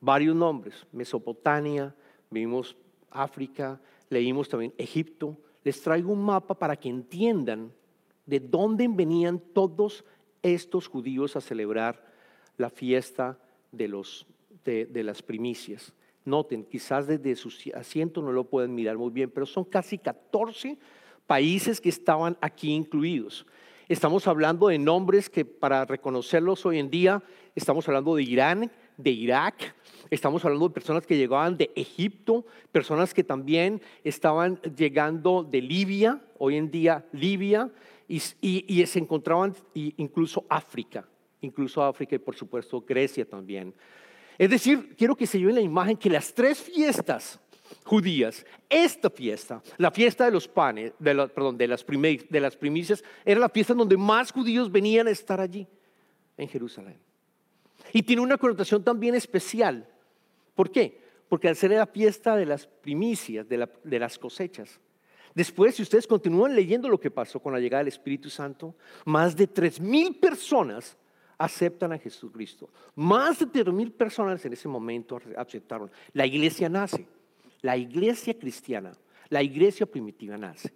varios 0.00 0.36
nombres, 0.36 0.86
Mesopotamia, 0.92 1.94
vimos 2.30 2.76
África, 3.10 3.80
leímos 4.10 4.48
también 4.48 4.74
Egipto. 4.78 5.36
Les 5.64 5.80
traigo 5.80 6.12
un 6.12 6.22
mapa 6.22 6.54
para 6.58 6.76
que 6.76 6.88
entiendan 6.88 7.72
de 8.26 8.40
dónde 8.40 8.86
venían 8.88 9.38
todos 9.38 10.04
estos 10.42 10.86
judíos 10.86 11.36
a 11.36 11.40
celebrar 11.40 12.04
la 12.56 12.70
fiesta 12.70 13.38
de, 13.72 13.88
las 15.02 15.22
primicias. 15.22 15.92
Noten, 16.24 16.64
quizás 16.64 17.06
desde 17.06 17.34
su 17.36 17.50
asiento 17.74 18.20
no 18.20 18.32
lo 18.32 18.44
pueden 18.44 18.74
mirar 18.74 18.98
muy 18.98 19.10
bien, 19.10 19.30
pero 19.30 19.46
son 19.46 19.64
casi 19.64 19.98
14 19.98 20.78
países 21.26 21.80
que 21.80 21.88
estaban 21.88 22.36
aquí 22.40 22.70
incluidos. 22.70 23.46
Estamos 23.88 24.26
hablando 24.26 24.68
de 24.68 24.78
nombres 24.78 25.30
que 25.30 25.46
para 25.46 25.86
reconocerlos 25.86 26.66
hoy 26.66 26.78
en 26.78 26.90
día, 26.90 27.22
estamos 27.54 27.88
hablando 27.88 28.14
de 28.16 28.22
Irán, 28.22 28.70
de 28.98 29.10
Irak, 29.10 29.74
estamos 30.10 30.44
hablando 30.44 30.68
de 30.68 30.74
personas 30.74 31.06
que 31.06 31.16
llegaban 31.16 31.56
de 31.56 31.70
Egipto, 31.74 32.44
personas 32.70 33.14
que 33.14 33.24
también 33.24 33.80
estaban 34.04 34.60
llegando 34.76 35.42
de 35.42 35.62
Libia, 35.62 36.20
hoy 36.36 36.56
en 36.56 36.70
día 36.70 37.06
Libia, 37.12 37.70
y, 38.06 38.20
se 38.86 38.98
encontraban 38.98 39.54
incluso 39.74 40.44
África 40.50 41.06
incluso 41.40 41.82
África 41.82 42.16
y 42.16 42.18
por 42.18 42.34
supuesto 42.34 42.80
Grecia 42.80 43.24
también. 43.24 43.74
Es 44.36 44.50
decir, 44.50 44.94
quiero 44.96 45.16
que 45.16 45.26
se 45.26 45.38
lleven 45.38 45.56
la 45.56 45.60
imagen 45.60 45.96
que 45.96 46.10
las 46.10 46.32
tres 46.32 46.58
fiestas 46.58 47.40
judías, 47.84 48.46
esta 48.68 49.10
fiesta, 49.10 49.62
la 49.76 49.90
fiesta 49.90 50.24
de 50.24 50.30
los 50.30 50.48
panes, 50.48 50.92
de 50.98 51.14
perdón, 51.28 51.58
las, 51.58 51.84
de 51.86 52.40
las 52.40 52.56
primicias, 52.56 53.04
era 53.24 53.40
la 53.40 53.48
fiesta 53.48 53.74
donde 53.74 53.96
más 53.96 54.32
judíos 54.32 54.70
venían 54.70 55.06
a 55.08 55.10
estar 55.10 55.40
allí. 55.40 55.66
en 56.36 56.48
Jerusalén. 56.48 57.07
Y 57.92 58.02
tiene 58.02 58.22
una 58.22 58.38
connotación 58.38 58.82
también 58.82 59.14
especial. 59.14 59.88
¿Por 60.54 60.70
qué? 60.70 61.00
Porque 61.28 61.48
al 61.48 61.56
ser 61.56 61.70
la 61.70 61.86
fiesta 61.86 62.36
de 62.36 62.46
las 62.46 62.66
primicias, 62.66 63.48
de, 63.48 63.98
las 63.98 64.18
cosechas, 64.18 64.80
Después, 65.34 65.76
si 65.76 65.82
ustedes 65.82 66.06
continúan 66.06 66.56
leyendo 66.56 66.88
lo 66.88 66.98
que 66.98 67.12
pasó 67.12 67.38
con 67.38 67.52
la 67.52 67.60
llegada 67.60 67.84
del 67.84 67.92
Espíritu 67.92 68.28
Santo, 68.28 68.74
más 69.04 69.36
de 69.36 69.46
tres 69.46 69.78
mil 69.78 70.16
personas 70.16 70.96
aceptan 71.38 71.92
a 71.92 71.98
Jesucristo. 71.98 72.68
Más 72.96 73.38
de 73.38 73.46
tres 73.46 73.72
mil 73.72 73.92
personas 73.92 74.44
en 74.44 74.52
ese 74.52 74.66
momento 74.66 75.20
aceptaron. 75.36 75.90
La 76.12 76.26
iglesia 76.26 76.68
nace, 76.68 77.06
la 77.62 77.76
iglesia 77.76 78.36
cristiana, 78.36 78.92
la 79.28 79.42
iglesia 79.42 79.86
primitiva 79.86 80.36
nace. 80.36 80.72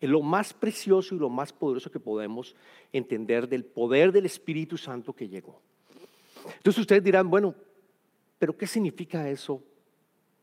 Es 0.00 0.10
lo 0.10 0.20
más 0.20 0.52
precioso 0.52 1.14
y 1.14 1.18
lo 1.18 1.30
más 1.30 1.52
poderoso 1.52 1.90
que 1.90 2.00
podemos 2.00 2.54
entender 2.92 3.48
del 3.48 3.64
poder 3.64 4.12
del 4.12 4.26
Espíritu 4.26 4.76
Santo 4.76 5.14
que 5.14 5.28
llegó. 5.28 5.62
Entonces 6.44 6.78
ustedes 6.78 7.02
dirán, 7.02 7.28
bueno, 7.28 7.54
pero 8.38 8.56
¿qué 8.56 8.66
significa 8.66 9.28
eso 9.28 9.62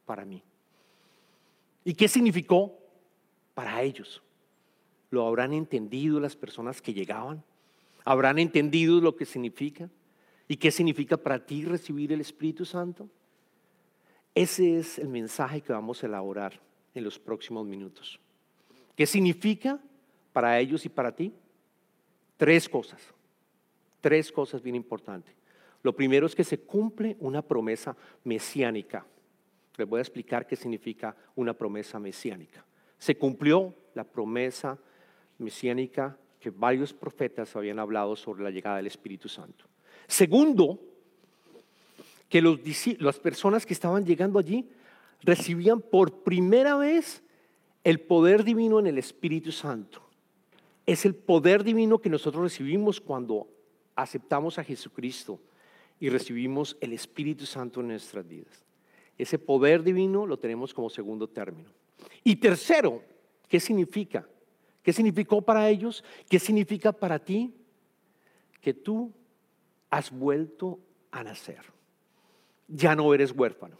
para 0.06 0.26
mí? 0.26 0.44
¿Y 1.84 1.94
qué 1.94 2.08
significó 2.08 2.82
para 3.54 3.82
ellos. 3.82 4.22
¿Lo 5.10 5.28
habrán 5.28 5.54
entendido 5.54 6.20
las 6.20 6.36
personas 6.36 6.82
que 6.82 6.94
llegaban? 6.94 7.44
¿Habrán 8.06 8.40
entendido 8.40 9.00
lo 9.00 9.16
que 9.16 9.26
significa? 9.26 9.90
¿Y 10.48 10.58
qué 10.58 10.72
significa 10.72 11.18
para 11.18 11.46
ti 11.46 11.66
recibir 11.66 12.12
el 12.12 12.22
Espíritu 12.22 12.66
Santo? 12.66 13.10
Ese 14.34 14.80
es 14.80 14.98
el 14.98 15.10
mensaje 15.10 15.62
que 15.62 15.74
vamos 15.74 16.02
a 16.02 16.08
elaborar 16.08 16.60
en 16.96 17.04
los 17.04 17.20
próximos 17.20 17.66
minutos. 17.66 18.20
¿Qué 18.96 19.06
significa 19.06 19.80
para 20.34 20.60
ellos 20.60 20.86
y 20.86 20.90
para 20.90 21.14
ti? 21.14 21.34
Tres 22.38 22.68
cosas. 22.68 23.02
Tres 24.00 24.32
cosas 24.32 24.62
bien 24.62 24.76
importantes. 24.76 25.36
Lo 25.84 25.96
primero 25.96 26.26
es 26.26 26.36
que 26.36 26.44
se 26.44 26.60
cumple 26.60 27.18
una 27.20 27.42
promesa 27.42 27.96
mesiánica. 28.24 29.06
Les 29.78 29.88
voy 29.88 30.00
a 30.00 30.02
explicar 30.02 30.46
qué 30.46 30.56
significa 30.56 31.16
una 31.36 31.54
promesa 31.54 32.00
mesiánica 32.00 32.66
se 33.02 33.18
cumplió 33.18 33.74
la 33.96 34.04
promesa 34.04 34.78
mesiánica 35.40 36.16
que 36.40 36.52
varios 36.52 36.94
profetas 36.94 37.56
habían 37.56 37.80
hablado 37.80 38.16
sobre 38.16 38.44
la 38.44 38.52
llegada 38.52 38.78
del 38.78 38.86
Espíritu 38.86 39.28
Santo. 39.28 39.66
Segundo, 40.08 40.80
que 42.30 42.44
las 43.00 43.20
personas 43.20 43.66
que 43.66 43.74
estaban 43.74 44.06
llegando 44.06 44.38
allí 44.38 44.70
recibían 45.24 45.82
por 45.82 46.22
primera 46.22 46.76
vez 46.76 47.24
el 47.84 48.00
poder 48.00 48.44
divino 48.44 48.78
en 48.80 48.86
el 48.86 49.00
Espíritu 49.00 49.52
Santo. 49.52 50.04
Es 50.86 51.04
el 51.04 51.16
poder 51.16 51.64
divino 51.64 51.98
que 51.98 52.10
nosotros 52.10 52.44
recibimos 52.44 53.02
cuando 53.02 53.48
aceptamos 53.96 54.60
a 54.60 54.64
Jesucristo 54.64 55.40
y 56.02 56.10
recibimos 56.10 56.76
el 56.82 56.94
Espíritu 56.94 57.46
Santo 57.46 57.80
en 57.80 57.90
nuestras 57.90 58.28
vidas. 58.28 58.66
Ese 59.20 59.38
poder 59.38 59.84
divino 59.84 60.26
lo 60.26 60.38
tenemos 60.38 60.74
como 60.74 60.90
segundo 60.90 61.30
término. 61.30 61.70
Y 62.24 62.38
tercero, 62.38 63.04
¿qué 63.48 63.60
significa? 63.60 64.28
¿Qué 64.82 64.92
significó 64.92 65.44
para 65.44 65.70
ellos? 65.70 66.04
¿Qué 66.28 66.40
significa 66.40 66.92
para 66.92 67.20
ti? 67.20 67.54
Que 68.60 68.74
tú 68.74 69.14
has 69.92 70.10
vuelto 70.10 70.80
a 71.12 71.24
nacer. 71.24 71.62
Ya 72.68 72.96
no 72.96 73.14
eres 73.14 73.32
huérfano. 73.32 73.78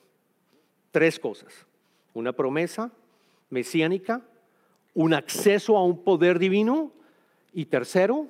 Tres 0.92 1.20
cosas. 1.20 1.66
Una 2.14 2.34
promesa 2.34 2.92
mesiánica, 3.50 4.22
un 4.94 5.16
acceso 5.16 5.76
a 5.76 5.84
un 5.84 6.04
poder 6.04 6.38
divino 6.38 6.94
y 7.52 7.66
tercero, 7.66 8.28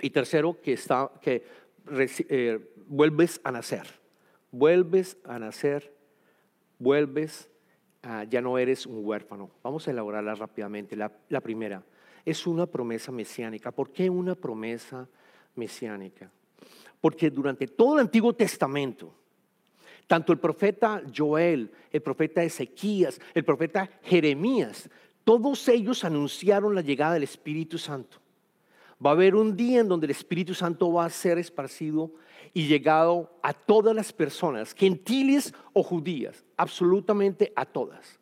y 0.00 0.10
tercero 0.10 0.60
que, 0.60 0.74
está, 0.74 1.10
que 1.20 1.44
eh, 1.90 2.72
vuelves 2.86 3.40
a 3.44 3.52
nacer. 3.52 3.86
Vuelves 4.50 5.16
a 5.24 5.38
nacer, 5.38 5.92
vuelves 6.78 7.50
ya 8.28 8.40
no 8.40 8.58
eres 8.58 8.86
un 8.86 9.04
huérfano. 9.04 9.50
Vamos 9.62 9.88
a 9.88 9.90
elaborarla 9.90 10.34
rápidamente. 10.34 10.94
La, 10.94 11.10
la 11.28 11.40
primera 11.40 11.82
es 12.24 12.46
una 12.46 12.66
promesa 12.66 13.10
mesiánica. 13.12 13.70
¿Por 13.70 13.90
qué 13.92 14.10
una 14.10 14.34
promesa 14.34 15.08
mesiánica? 15.54 16.30
Porque 17.00 17.30
durante 17.30 17.66
todo 17.66 17.94
el 17.94 18.00
Antiguo 18.00 18.34
Testamento, 18.34 19.14
tanto 20.06 20.32
el 20.32 20.38
profeta 20.38 21.02
Joel, 21.14 21.70
el 21.90 22.02
profeta 22.02 22.42
Ezequías, 22.42 23.20
el 23.32 23.44
profeta 23.44 23.88
Jeremías, 24.02 24.88
todos 25.24 25.68
ellos 25.68 26.04
anunciaron 26.04 26.74
la 26.74 26.82
llegada 26.82 27.14
del 27.14 27.22
Espíritu 27.22 27.78
Santo. 27.78 28.18
Va 29.04 29.10
a 29.10 29.12
haber 29.12 29.34
un 29.34 29.56
día 29.56 29.80
en 29.80 29.88
donde 29.88 30.06
el 30.06 30.12
Espíritu 30.12 30.54
Santo 30.54 30.92
va 30.92 31.04
a 31.04 31.10
ser 31.10 31.38
esparcido 31.38 32.12
y 32.52 32.66
llegado 32.66 33.38
a 33.42 33.52
todas 33.52 33.94
las 33.94 34.12
personas, 34.12 34.74
gentiles 34.74 35.52
o 35.72 35.82
judías, 35.82 36.44
absolutamente 36.56 37.52
a 37.56 37.66
todas. 37.66 38.18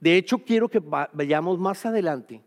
De 0.00 0.16
hecho, 0.16 0.38
quiero 0.38 0.68
que 0.68 0.80
vayamos 0.80 1.58
más 1.58 1.86
adelante 1.86 2.42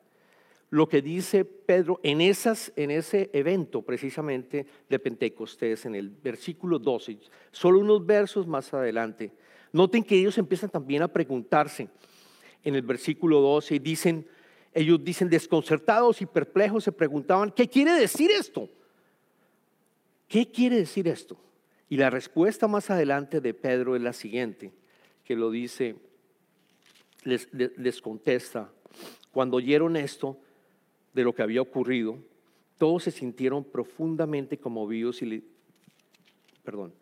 lo 0.71 0.87
que 0.87 1.01
dice 1.01 1.43
Pedro 1.43 1.99
en, 2.01 2.21
esas, 2.21 2.71
en 2.77 2.91
ese 2.91 3.29
evento 3.33 3.81
precisamente 3.81 4.65
de 4.89 4.99
Pentecostés, 4.99 5.85
en 5.85 5.95
el 5.95 6.09
versículo 6.09 6.79
12, 6.79 7.19
solo 7.51 7.79
unos 7.79 8.05
versos 8.05 8.47
más 8.47 8.73
adelante. 8.73 9.33
Noten 9.73 10.03
que 10.03 10.17
ellos 10.17 10.37
empiezan 10.37 10.69
también 10.69 11.03
a 11.03 11.09
preguntarse 11.09 11.89
en 12.63 12.75
el 12.75 12.83
versículo 12.83 13.41
12 13.41 13.75
y 13.75 13.79
dicen, 13.79 14.25
ellos 14.73 15.03
dicen 15.03 15.29
desconcertados 15.29 16.21
y 16.21 16.25
perplejos, 16.25 16.83
se 16.83 16.91
preguntaban, 16.91 17.51
¿qué 17.51 17.67
quiere 17.67 17.93
decir 17.93 18.31
esto? 18.31 18.69
¿Qué 20.27 20.49
quiere 20.49 20.77
decir 20.77 21.07
esto? 21.07 21.37
Y 21.89 21.97
la 21.97 22.09
respuesta 22.09 22.67
más 22.69 22.89
adelante 22.89 23.41
de 23.41 23.53
Pedro 23.53 23.97
es 23.97 24.01
la 24.01 24.13
siguiente, 24.13 24.71
que 25.25 25.35
lo 25.35 25.51
dice, 25.51 25.95
les, 27.23 28.01
contesta, 28.01 28.71
cuando 29.31 29.57
oyeron 29.57 29.97
esto 29.97 30.37
de 31.13 31.23
lo 31.23 31.35
que 31.35 31.41
había 31.41 31.61
ocurrido, 31.61 32.17
todos 32.77 33.03
se 33.03 33.11
sintieron 33.11 33.65
profundamente 33.65 34.57
conmovidos 34.57 35.21
y, 35.21 35.43
perdón, 36.63 36.93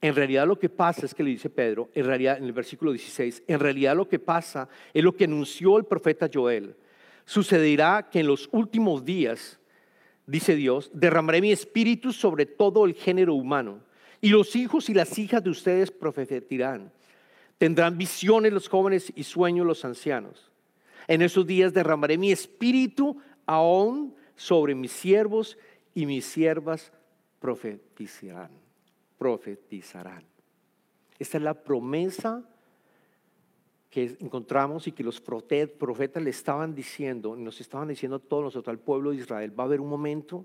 en 0.00 0.14
realidad 0.14 0.46
lo 0.46 0.58
que 0.58 0.68
pasa 0.68 1.06
es 1.06 1.14
que 1.14 1.22
le 1.22 1.30
dice 1.30 1.50
Pedro, 1.50 1.90
en 1.94 2.04
realidad 2.04 2.38
en 2.38 2.44
el 2.44 2.52
versículo 2.52 2.92
16, 2.92 3.42
en 3.46 3.60
realidad 3.60 3.96
lo 3.96 4.08
que 4.08 4.18
pasa 4.18 4.68
es 4.92 5.04
lo 5.04 5.14
que 5.14 5.24
anunció 5.24 5.76
el 5.78 5.84
profeta 5.84 6.28
Joel. 6.32 6.76
Sucederá 7.24 8.08
que 8.10 8.20
en 8.20 8.26
los 8.26 8.48
últimos 8.52 9.04
días 9.04 9.58
dice 10.26 10.56
Dios, 10.56 10.90
derramaré 10.92 11.40
mi 11.40 11.52
espíritu 11.52 12.12
sobre 12.12 12.46
todo 12.46 12.84
el 12.84 12.94
género 12.94 13.34
humano, 13.34 13.80
y 14.20 14.30
los 14.30 14.56
hijos 14.56 14.88
y 14.88 14.94
las 14.94 15.18
hijas 15.18 15.42
de 15.44 15.50
ustedes 15.50 15.90
profetizarán. 15.90 16.90
Tendrán 17.58 17.96
visiones 17.96 18.52
los 18.52 18.68
jóvenes 18.68 19.12
y 19.14 19.22
sueños 19.24 19.66
los 19.66 19.84
ancianos. 19.84 20.50
En 21.06 21.22
esos 21.22 21.46
días 21.46 21.72
derramaré 21.72 22.16
mi 22.16 22.32
espíritu 22.32 23.18
aún 23.46 24.14
sobre 24.36 24.74
mis 24.74 24.92
siervos 24.92 25.58
y 25.94 26.06
mis 26.06 26.24
siervas 26.24 26.92
profetizarán. 27.40 28.50
Profetizarán. 29.18 30.24
Esta 31.18 31.38
es 31.38 31.44
la 31.44 31.54
promesa 31.54 32.42
que 33.94 34.16
encontramos 34.18 34.88
y 34.88 34.92
que 34.92 35.04
los 35.04 35.20
profetas 35.20 36.20
le 36.20 36.30
estaban 36.30 36.74
diciendo, 36.74 37.36
nos 37.36 37.60
estaban 37.60 37.86
diciendo 37.86 38.16
a 38.16 38.18
todos 38.18 38.42
nosotros, 38.42 38.72
al 38.72 38.80
pueblo 38.80 39.10
de 39.10 39.18
Israel, 39.18 39.56
va 39.56 39.62
a 39.62 39.66
haber 39.68 39.80
un 39.80 39.88
momento, 39.88 40.44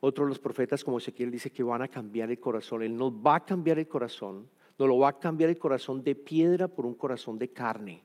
otro 0.00 0.26
de 0.26 0.28
los 0.28 0.38
profetas 0.38 0.84
como 0.84 0.98
Ezequiel 0.98 1.30
dice 1.30 1.50
que 1.50 1.62
van 1.62 1.80
a 1.80 1.88
cambiar 1.88 2.30
el 2.30 2.38
corazón, 2.38 2.82
Él 2.82 2.94
nos 2.94 3.10
va 3.10 3.36
a 3.36 3.44
cambiar 3.46 3.78
el 3.78 3.88
corazón, 3.88 4.50
nos 4.78 4.86
lo 4.86 4.98
va 4.98 5.08
a 5.08 5.18
cambiar 5.18 5.48
el 5.48 5.56
corazón 5.56 6.04
de 6.04 6.14
piedra 6.14 6.68
por 6.68 6.84
un 6.84 6.92
corazón 6.92 7.38
de 7.38 7.48
carne 7.48 8.04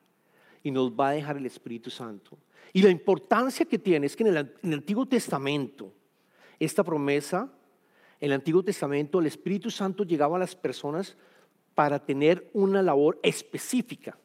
y 0.64 0.72
nos 0.72 0.94
va 0.94 1.10
a 1.10 1.12
dejar 1.12 1.36
el 1.36 1.46
Espíritu 1.46 1.90
Santo. 1.90 2.38
Y 2.72 2.82
la 2.82 2.90
importancia 2.90 3.66
que 3.66 3.78
tiene 3.78 4.06
es 4.06 4.16
que 4.16 4.24
en 4.24 4.30
el, 4.30 4.38
en 4.38 4.72
el 4.72 4.80
Antiguo 4.80 5.06
Testamento, 5.06 5.92
esta 6.58 6.86
promesa, 6.86 7.52
en 8.22 8.28
el 8.28 8.36
Antiguo 8.36 8.64
Testamento, 8.64 9.20
el 9.20 9.26
Espíritu 9.26 9.70
Santo 9.70 10.06
llegaba 10.06 10.38
a 10.38 10.40
las 10.40 10.56
personas 10.56 11.18
para 11.76 12.00
tener 12.00 12.50
una 12.54 12.82
labor 12.82 13.20
específica. 13.22 14.18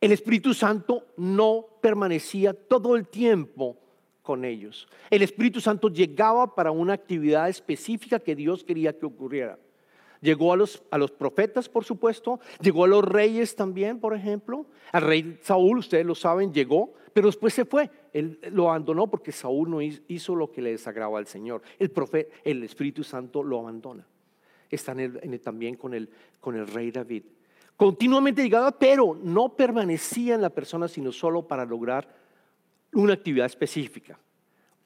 El 0.00 0.12
Espíritu 0.12 0.54
Santo 0.54 1.08
no 1.18 1.66
permanecía 1.82 2.54
todo 2.54 2.96
el 2.96 3.06
tiempo 3.06 3.76
con 4.22 4.46
ellos. 4.46 4.88
El 5.10 5.20
Espíritu 5.20 5.60
Santo 5.60 5.88
llegaba 5.88 6.54
para 6.54 6.70
una 6.70 6.94
actividad 6.94 7.50
específica 7.50 8.18
que 8.18 8.34
Dios 8.34 8.64
quería 8.64 8.96
que 8.96 9.04
ocurriera. 9.04 9.58
Llegó 10.22 10.52
a 10.52 10.56
los, 10.56 10.82
a 10.90 10.96
los 10.96 11.10
profetas, 11.10 11.68
por 11.68 11.84
supuesto, 11.84 12.40
llegó 12.60 12.84
a 12.84 12.88
los 12.88 13.04
reyes 13.04 13.56
también, 13.56 14.00
por 14.00 14.14
ejemplo. 14.14 14.66
Al 14.92 15.02
rey 15.02 15.38
Saúl, 15.42 15.78
ustedes 15.78 16.06
lo 16.06 16.14
saben, 16.14 16.52
llegó, 16.52 16.94
pero 17.12 17.26
después 17.26 17.52
se 17.52 17.66
fue. 17.66 17.90
Él 18.12 18.38
lo 18.52 18.70
abandonó 18.70 19.06
porque 19.08 19.32
Saúl 19.32 19.70
no 19.70 19.82
hizo 19.82 20.34
lo 20.34 20.50
que 20.50 20.62
le 20.62 20.72
desagraba 20.72 21.18
al 21.18 21.26
Señor. 21.26 21.60
El, 21.78 21.90
profeta, 21.90 22.34
el 22.44 22.62
Espíritu 22.62 23.02
Santo 23.04 23.42
lo 23.42 23.60
abandona. 23.60 24.06
Está 24.70 24.94
también 25.42 25.74
con 25.74 25.92
el, 25.92 26.08
con 26.40 26.56
el 26.56 26.66
rey 26.66 26.90
David 26.90 27.24
continuamente 27.80 28.42
llegaba, 28.42 28.78
pero 28.78 29.18
no 29.22 29.56
permanecía 29.56 30.34
en 30.34 30.42
la 30.42 30.50
persona, 30.50 30.86
sino 30.86 31.10
solo 31.12 31.48
para 31.48 31.64
lograr 31.64 32.14
una 32.92 33.14
actividad 33.14 33.46
específica, 33.46 34.20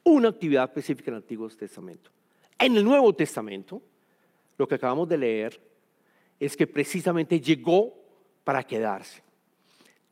una 0.04 0.28
actividad 0.28 0.62
específica 0.62 1.10
en 1.10 1.16
el 1.16 1.22
Antiguo 1.22 1.48
Testamento. 1.48 2.12
En 2.56 2.76
el 2.76 2.84
Nuevo 2.84 3.12
Testamento, 3.12 3.82
lo 4.56 4.68
que 4.68 4.76
acabamos 4.76 5.08
de 5.08 5.18
leer 5.18 5.60
es 6.38 6.56
que 6.56 6.68
precisamente 6.68 7.40
llegó 7.40 8.00
para 8.44 8.62
quedarse. 8.62 9.24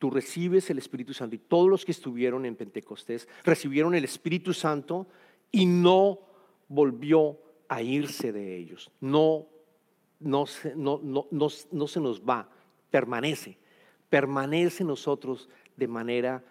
Tú 0.00 0.10
recibes 0.10 0.68
el 0.68 0.78
Espíritu 0.78 1.14
Santo 1.14 1.36
y 1.36 1.38
todos 1.38 1.68
los 1.68 1.84
que 1.84 1.92
estuvieron 1.92 2.44
en 2.46 2.56
Pentecostés 2.56 3.28
recibieron 3.44 3.94
el 3.94 4.02
Espíritu 4.02 4.52
Santo 4.52 5.06
y 5.52 5.66
no 5.66 6.18
volvió 6.66 7.38
a 7.68 7.80
irse 7.80 8.32
de 8.32 8.56
ellos. 8.56 8.90
No, 9.00 9.46
no, 10.18 10.46
no, 10.74 11.00
no, 11.00 11.28
no 11.30 11.86
se 11.86 12.00
nos 12.00 12.20
va, 12.20 12.48
permanece, 12.92 13.58
permanece 14.08 14.84
en 14.84 14.88
nosotros 14.88 15.48
de 15.76 15.88
manera, 15.88 16.44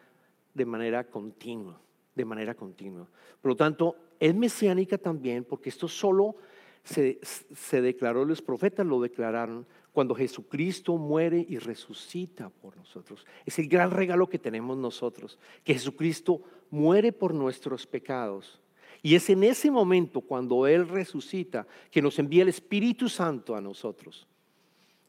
de 0.53 0.65
manera 0.65 1.05
continua, 1.05 1.79
de 2.15 2.25
manera 2.25 2.55
continua. 2.55 3.07
Por 3.41 3.51
lo 3.51 3.55
tanto, 3.55 3.95
es 4.19 4.35
mesiánica 4.35 4.97
también 4.97 5.45
porque 5.45 5.69
esto 5.69 5.87
solo 5.87 6.35
se, 6.83 7.19
se 7.21 7.81
declaró, 7.81 8.25
los 8.25 8.41
profetas 8.41 8.85
lo 8.85 8.99
declararon 8.99 9.67
cuando 9.93 10.15
Jesucristo 10.15 10.97
muere 10.97 11.45
y 11.47 11.59
resucita 11.59 12.49
por 12.49 12.75
nosotros. 12.75 13.25
Es 13.45 13.59
el 13.59 13.67
gran 13.67 13.91
regalo 13.91 14.27
que 14.27 14.39
tenemos 14.39 14.77
nosotros, 14.77 15.37
que 15.63 15.73
Jesucristo 15.73 16.41
muere 16.71 17.11
por 17.11 17.35
nuestros 17.35 17.85
pecados. 17.85 18.59
Y 19.03 19.15
es 19.15 19.29
en 19.29 19.43
ese 19.43 19.69
momento, 19.69 20.21
cuando 20.21 20.65
Él 20.65 20.87
resucita, 20.87 21.67
que 21.91 22.01
nos 22.01 22.17
envía 22.17 22.43
el 22.43 22.49
Espíritu 22.49 23.09
Santo 23.09 23.55
a 23.55 23.61
nosotros. 23.61 24.27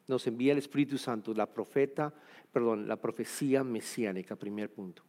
Nos 0.09 0.27
envía 0.27 0.53
el 0.53 0.59
Espíritu 0.59 0.99
Santo, 0.99 1.33
la 1.35 1.47
profeta, 1.47 2.13
perdón, 2.53 2.89
la 2.89 2.97
profecía 2.97 3.65
mesiánica, 3.65 4.37
primer 4.37 4.71
punto. 4.71 5.03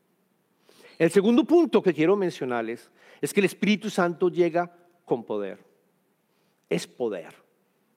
El 0.97 1.11
segundo 1.11 1.43
punto 1.43 1.81
que 1.81 1.93
quiero 1.93 2.15
mencionarles 2.15 2.89
es 3.19 3.33
que 3.33 3.39
el 3.39 3.45
Espíritu 3.45 3.89
Santo 3.89 4.29
llega 4.29 4.71
con 5.05 5.23
poder. 5.23 5.59
Es 6.69 6.87
poder, 6.87 7.33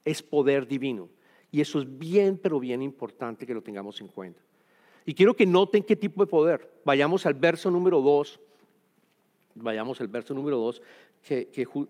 es 0.04 0.22
poder 0.22 0.66
divino. 0.66 1.08
Y 1.50 1.60
eso 1.60 1.80
es 1.80 1.98
bien, 1.98 2.38
pero 2.38 2.58
bien 2.58 2.82
importante 2.82 3.46
que 3.46 3.54
lo 3.54 3.62
tengamos 3.62 4.00
en 4.00 4.08
cuenta. 4.08 4.40
Y 5.04 5.14
quiero 5.14 5.34
que 5.34 5.46
noten 5.46 5.84
qué 5.84 5.94
tipo 5.94 6.24
de 6.24 6.30
poder. 6.30 6.80
Vayamos 6.84 7.26
al 7.26 7.34
verso 7.34 7.70
número 7.70 8.00
2. 8.00 8.40
Vayamos 9.54 10.00
al 10.00 10.08
verso 10.08 10.34
número 10.34 10.58
2 10.58 10.82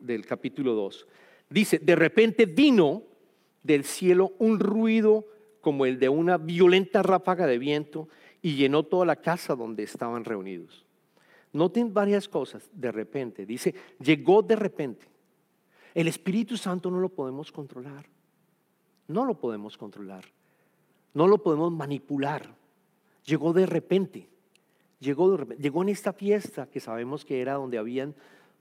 del 0.01 0.27
capítulo 0.27 0.75
2. 0.75 1.07
Dice, 1.49 1.79
de 1.79 1.97
repente 1.97 2.47
vino 2.47 3.03
del 3.67 3.85
cielo 3.85 4.33
un 4.39 4.61
ruido 4.61 5.27
como 5.61 5.85
el 5.85 5.99
de 5.99 6.09
una 6.09 6.39
violenta 6.39 7.03
ráfaga 7.03 7.47
de 7.47 7.59
viento 7.59 8.09
y 8.41 8.55
llenó 8.55 8.85
toda 8.85 9.05
la 9.05 9.17
casa 9.17 9.57
donde 9.57 9.83
estaban 9.83 10.25
reunidos. 10.25 10.87
Noten 11.53 11.93
varias 11.93 12.29
cosas 12.29 12.71
de 12.73 12.93
repente. 12.93 13.45
Dice, 13.45 13.75
llegó 13.99 14.43
de 14.43 14.57
repente. 14.57 15.07
El 15.95 16.07
Espíritu 16.07 16.57
Santo 16.57 16.91
no 16.91 17.01
lo 17.01 17.09
podemos 17.09 17.51
controlar. 17.51 18.07
No 19.09 19.25
lo 19.25 19.39
podemos 19.41 19.77
controlar. 19.77 20.25
No 21.15 21.27
lo 21.27 21.43
podemos 21.43 21.73
manipular. 21.73 22.55
Llegó 23.25 23.53
de 23.53 23.67
repente. 23.67 24.29
Llegó, 25.01 25.37
llegó 25.57 25.83
en 25.83 25.89
esta 25.89 26.13
fiesta 26.13 26.67
que 26.67 26.81
sabemos 26.81 27.25
que 27.25 27.41
era 27.41 27.55
donde 27.55 27.79
habían 27.79 28.15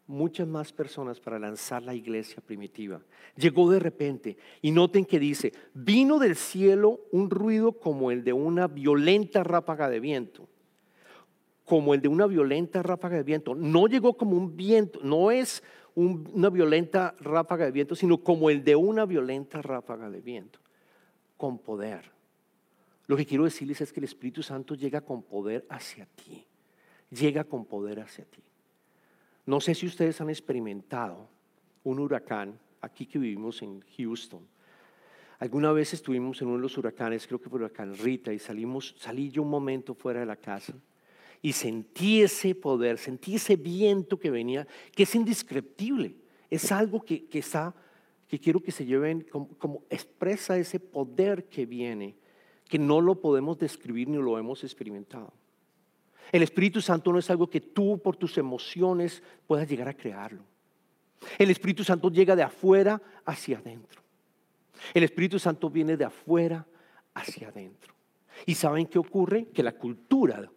muchas 0.07 0.47
más 0.47 0.71
personas 0.71 1.19
para 1.19 1.39
lanzar 1.39 1.83
la 1.83 1.93
iglesia 1.93 2.41
primitiva. 2.45 3.01
Llegó 3.35 3.69
de 3.69 3.79
repente 3.79 4.37
y 4.61 4.71
noten 4.71 5.05
que 5.05 5.19
dice, 5.19 5.51
vino 5.73 6.19
del 6.19 6.35
cielo 6.35 7.01
un 7.11 7.29
ruido 7.29 7.73
como 7.73 8.11
el 8.11 8.23
de 8.23 8.33
una 8.33 8.67
violenta 8.67 9.43
ráfaga 9.43 9.89
de 9.89 9.99
viento, 9.99 10.47
como 11.63 11.93
el 11.93 12.01
de 12.01 12.07
una 12.07 12.27
violenta 12.27 12.83
ráfaga 12.83 13.17
de 13.17 13.23
viento. 13.23 13.55
No 13.55 13.87
llegó 13.87 14.15
como 14.15 14.37
un 14.37 14.55
viento, 14.55 14.99
no 15.03 15.31
es 15.31 15.63
una 15.95 16.49
violenta 16.49 17.15
ráfaga 17.19 17.65
de 17.65 17.71
viento, 17.71 17.95
sino 17.95 18.17
como 18.17 18.49
el 18.49 18.63
de 18.63 18.75
una 18.75 19.05
violenta 19.05 19.61
ráfaga 19.61 20.09
de 20.09 20.21
viento, 20.21 20.59
con 21.37 21.57
poder. 21.57 22.11
Lo 23.07 23.15
que 23.15 23.25
quiero 23.25 23.43
decirles 23.43 23.81
es 23.81 23.93
que 23.93 23.99
el 23.99 24.05
Espíritu 24.05 24.43
Santo 24.43 24.75
llega 24.75 25.01
con 25.01 25.23
poder 25.23 25.65
hacia 25.69 26.05
ti, 26.05 26.45
llega 27.09 27.43
con 27.43 27.65
poder 27.65 27.99
hacia 27.99 28.25
ti. 28.25 28.41
No 29.45 29.61
sé 29.61 29.75
si 29.75 29.85
ustedes 29.85 30.19
han 30.21 30.29
experimentado 30.29 31.29
un 31.83 31.99
huracán 31.99 32.59
aquí 32.81 33.05
que 33.05 33.19
vivimos 33.19 33.61
en 33.61 33.81
Houston. 33.97 34.47
Alguna 35.39 35.71
vez 35.71 35.93
estuvimos 35.93 36.41
en 36.41 36.47
uno 36.47 36.57
de 36.57 36.63
los 36.63 36.77
huracanes, 36.77 37.27
creo 37.27 37.39
que 37.39 37.49
fue 37.49 37.59
huracán 37.59 37.95
Rita, 37.95 38.31
y 38.33 38.39
salimos, 38.39 38.95
salí 38.97 39.29
yo 39.29 39.41
un 39.41 39.49
momento 39.49 39.93
fuera 39.93 40.21
de 40.21 40.25
la 40.25 40.37
casa 40.37 40.73
y 41.41 41.51
sentí 41.51 42.21
ese 42.21 42.55
poder, 42.55 42.97
sentí 42.97 43.35
ese 43.35 43.55
viento 43.55 44.17
que 44.19 44.31
venía, 44.31 44.67
que 44.95 45.03
es 45.03 45.13
indescriptible. 45.13 46.15
Es 46.49 46.71
algo 46.71 47.01
que, 47.01 47.27
está, 47.33 47.75
que 48.27 48.39
quiero 48.39 48.61
que 48.61 48.71
se 48.71 48.83
lleven 48.83 49.21
como, 49.29 49.49
como, 49.59 49.83
expresa 49.91 50.57
ese 50.57 50.79
poder 50.79 51.45
que 51.45 51.67
viene, 51.67 52.15
que 52.67 52.79
no 52.79 52.99
lo 52.99 53.21
podemos 53.21 53.59
describir 53.59 54.07
ni 54.07 54.17
lo 54.17 54.39
hemos 54.39 54.63
experimentado. 54.63 55.33
El 56.31 56.43
Espíritu 56.43 56.81
Santo 56.81 57.11
no 57.11 57.19
es 57.19 57.29
algo 57.29 57.49
que 57.49 57.61
tú 57.61 57.99
por 58.01 58.15
tus 58.15 58.37
emociones 58.37 59.21
puedas 59.47 59.67
llegar 59.69 59.87
a 59.87 59.93
crearlo. 59.93 60.43
El 61.37 61.49
Espíritu 61.49 61.83
Santo 61.83 62.09
llega 62.09 62.35
de 62.35 62.43
afuera 62.43 63.01
hacia 63.25 63.57
adentro. 63.57 64.01
El 64.93 65.03
Espíritu 65.03 65.39
Santo 65.39 65.69
viene 65.69 65.97
de 65.97 66.05
afuera 66.05 66.65
hacia 67.13 67.49
adentro. 67.49 67.93
¿Y 68.45 68.55
saben 68.55 68.85
qué 68.87 68.99
ocurre? 68.99 69.47
Que 69.53 69.63
la 69.63 69.71
cultura 69.73 70.49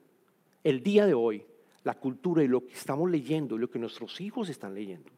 el 0.65 0.83
día 0.83 1.07
de 1.07 1.15
hoy, 1.15 1.47
la 1.85 1.95
cultura 1.95 2.43
y 2.43 2.49
lo 2.49 2.67
que 2.67 2.75
estamos 2.75 3.11
leyendo 3.11 3.57
y 3.57 3.59
lo 3.59 3.71
que 3.71 3.79
nuestros 3.79 4.21
hijos 4.21 4.49
están 4.49 4.75
leyendo 4.75 5.11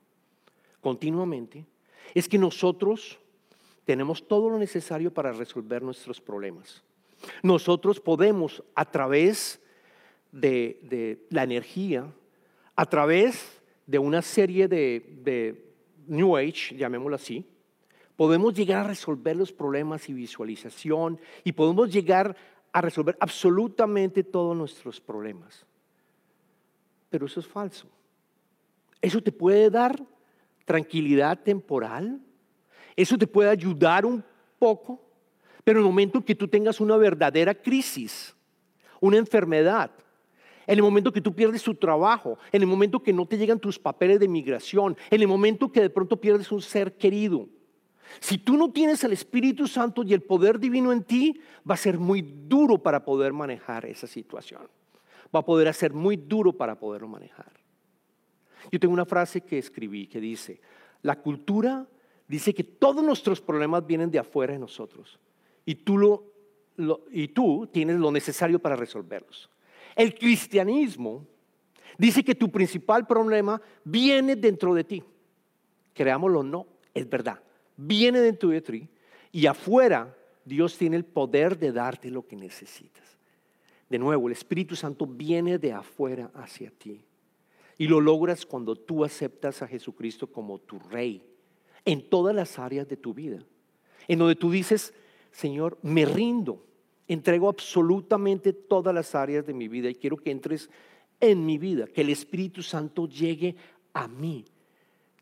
continuamente, 0.80 1.66
es 2.14 2.28
que 2.28 2.38
nosotros 2.38 3.18
tenemos 3.84 4.26
todo 4.26 4.48
lo 4.48 4.58
necesario 4.58 5.12
para 5.12 5.32
resolver 5.32 5.82
nuestros 5.82 6.20
problemas. 6.20 6.82
Nosotros 7.42 8.00
podemos, 8.00 8.62
a 8.74 8.84
través 8.84 9.59
de, 10.32 11.26
la 11.30 11.42
energía, 11.42 12.06
a 12.76 12.86
través 12.86 13.60
de 13.86 13.98
una 13.98 14.22
serie 14.22 14.68
de, 14.68 15.18
de 15.22 15.72
New 16.06 16.36
Age, 16.36 16.76
llamémoslo 16.76 17.16
así, 17.16 17.44
podemos 18.16 18.54
llegar 18.54 18.84
a 18.84 18.88
resolver 18.88 19.36
los 19.36 19.52
problemas 19.52 20.08
y 20.08 20.12
visualización 20.12 21.18
y 21.42 21.52
podemos 21.52 21.92
llegar 21.92 22.36
a 22.72 22.80
resolver 22.80 23.16
absolutamente 23.18 24.22
todos 24.22 24.56
nuestros 24.56 25.00
problemas. 25.00 25.64
Pero 27.08 27.26
eso 27.26 27.40
es 27.40 27.46
falso. 27.46 27.88
Eso 29.00 29.22
te 29.22 29.32
puede 29.32 29.70
dar 29.70 30.00
tranquilidad 30.64 31.38
temporal, 31.40 32.20
eso 32.94 33.16
te 33.16 33.26
puede 33.26 33.48
ayudar 33.48 34.04
un 34.04 34.22
poco, 34.58 35.00
pero 35.64 35.80
en 35.80 35.86
el 35.86 35.90
momento 35.90 36.24
que 36.24 36.34
tú 36.34 36.46
tengas 36.46 36.80
una 36.80 36.96
verdadera 36.96 37.54
crisis, 37.54 38.34
una 39.00 39.16
enfermedad, 39.16 39.90
en 40.70 40.78
el 40.78 40.84
momento 40.84 41.12
que 41.12 41.20
tú 41.20 41.34
pierdes 41.34 41.64
tu 41.64 41.74
trabajo, 41.74 42.38
en 42.52 42.62
el 42.62 42.68
momento 42.68 43.02
que 43.02 43.12
no 43.12 43.26
te 43.26 43.36
llegan 43.36 43.58
tus 43.58 43.76
papeles 43.76 44.20
de 44.20 44.28
migración, 44.28 44.96
en 45.10 45.20
el 45.20 45.26
momento 45.26 45.72
que 45.72 45.80
de 45.80 45.90
pronto 45.90 46.20
pierdes 46.20 46.52
un 46.52 46.62
ser 46.62 46.96
querido, 46.96 47.48
si 48.20 48.38
tú 48.38 48.56
no 48.56 48.70
tienes 48.70 49.02
el 49.02 49.12
Espíritu 49.12 49.66
Santo 49.66 50.04
y 50.04 50.14
el 50.14 50.22
poder 50.22 50.60
divino 50.60 50.92
en 50.92 51.02
ti, 51.02 51.40
va 51.68 51.74
a 51.74 51.76
ser 51.76 51.98
muy 51.98 52.22
duro 52.22 52.78
para 52.78 53.04
poder 53.04 53.32
manejar 53.32 53.84
esa 53.84 54.06
situación. 54.06 54.62
Va 55.34 55.40
a 55.40 55.44
poder 55.44 55.74
ser 55.74 55.92
muy 55.92 56.16
duro 56.16 56.52
para 56.52 56.78
poderlo 56.78 57.08
manejar. 57.08 57.52
Yo 58.70 58.78
tengo 58.78 58.94
una 58.94 59.04
frase 59.04 59.40
que 59.40 59.58
escribí 59.58 60.06
que 60.06 60.20
dice, 60.20 60.60
la 61.02 61.20
cultura 61.20 61.88
dice 62.28 62.54
que 62.54 62.62
todos 62.62 63.02
nuestros 63.02 63.40
problemas 63.40 63.84
vienen 63.84 64.12
de 64.12 64.20
afuera 64.20 64.52
de 64.52 64.60
nosotros 64.60 65.18
y 65.66 65.74
tú, 65.74 65.98
lo, 65.98 67.06
y 67.10 67.26
tú 67.28 67.68
tienes 67.72 67.96
lo 67.96 68.12
necesario 68.12 68.60
para 68.60 68.76
resolverlos. 68.76 69.50
El 69.96 70.14
cristianismo 70.14 71.26
dice 71.98 72.22
que 72.22 72.34
tu 72.34 72.50
principal 72.50 73.06
problema 73.06 73.60
viene 73.84 74.36
dentro 74.36 74.74
de 74.74 74.84
ti. 74.84 75.02
Creámoslo 75.94 76.40
o 76.40 76.42
no, 76.42 76.66
es 76.94 77.08
verdad 77.08 77.40
viene 77.86 78.20
dentro 78.20 78.50
de 78.50 78.60
ti 78.60 78.88
y 79.32 79.46
afuera 79.46 80.16
Dios 80.44 80.76
tiene 80.76 80.96
el 80.96 81.04
poder 81.04 81.58
de 81.58 81.72
darte 81.72 82.10
lo 82.10 82.26
que 82.26 82.36
necesitas. 82.36 83.18
De 83.88 83.98
nuevo, 83.98 84.28
el 84.28 84.32
Espíritu 84.32 84.76
Santo 84.76 85.06
viene 85.06 85.58
de 85.58 85.72
afuera 85.72 86.30
hacia 86.34 86.70
ti. 86.70 87.02
Y 87.76 87.88
lo 87.88 88.00
logras 88.00 88.44
cuando 88.44 88.76
tú 88.76 89.04
aceptas 89.04 89.62
a 89.62 89.66
Jesucristo 89.66 90.26
como 90.26 90.58
tu 90.58 90.78
rey 90.78 91.24
en 91.84 92.08
todas 92.08 92.34
las 92.34 92.58
áreas 92.58 92.86
de 92.88 92.96
tu 92.96 93.14
vida. 93.14 93.42
En 94.06 94.18
donde 94.18 94.36
tú 94.36 94.50
dices, 94.50 94.92
Señor, 95.32 95.78
me 95.82 96.04
rindo, 96.04 96.64
entrego 97.12 97.48
absolutamente 97.48 98.52
todas 98.52 98.94
las 98.94 99.16
áreas 99.16 99.44
de 99.44 99.52
mi 99.52 99.66
vida 99.66 99.90
y 99.90 99.96
quiero 99.96 100.16
que 100.16 100.30
entres 100.30 100.70
en 101.18 101.44
mi 101.44 101.58
vida, 101.58 101.86
que 101.86 102.02
el 102.02 102.10
Espíritu 102.10 102.62
Santo 102.62 103.08
llegue 103.08 103.56
a 103.92 104.06
mí, 104.06 104.44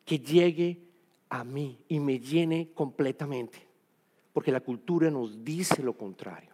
que 0.05 0.19
llegue 0.19 0.83
a 1.31 1.45
mí 1.45 1.79
y 1.89 1.99
me 1.99 2.21
llene 2.21 2.71
completamente. 2.75 3.67
Porque 4.35 4.53
la 4.53 4.61
cultura 4.61 5.11
nos 5.11 5.43
dice 5.43 5.83
lo 5.83 5.95
contrario. 5.95 6.51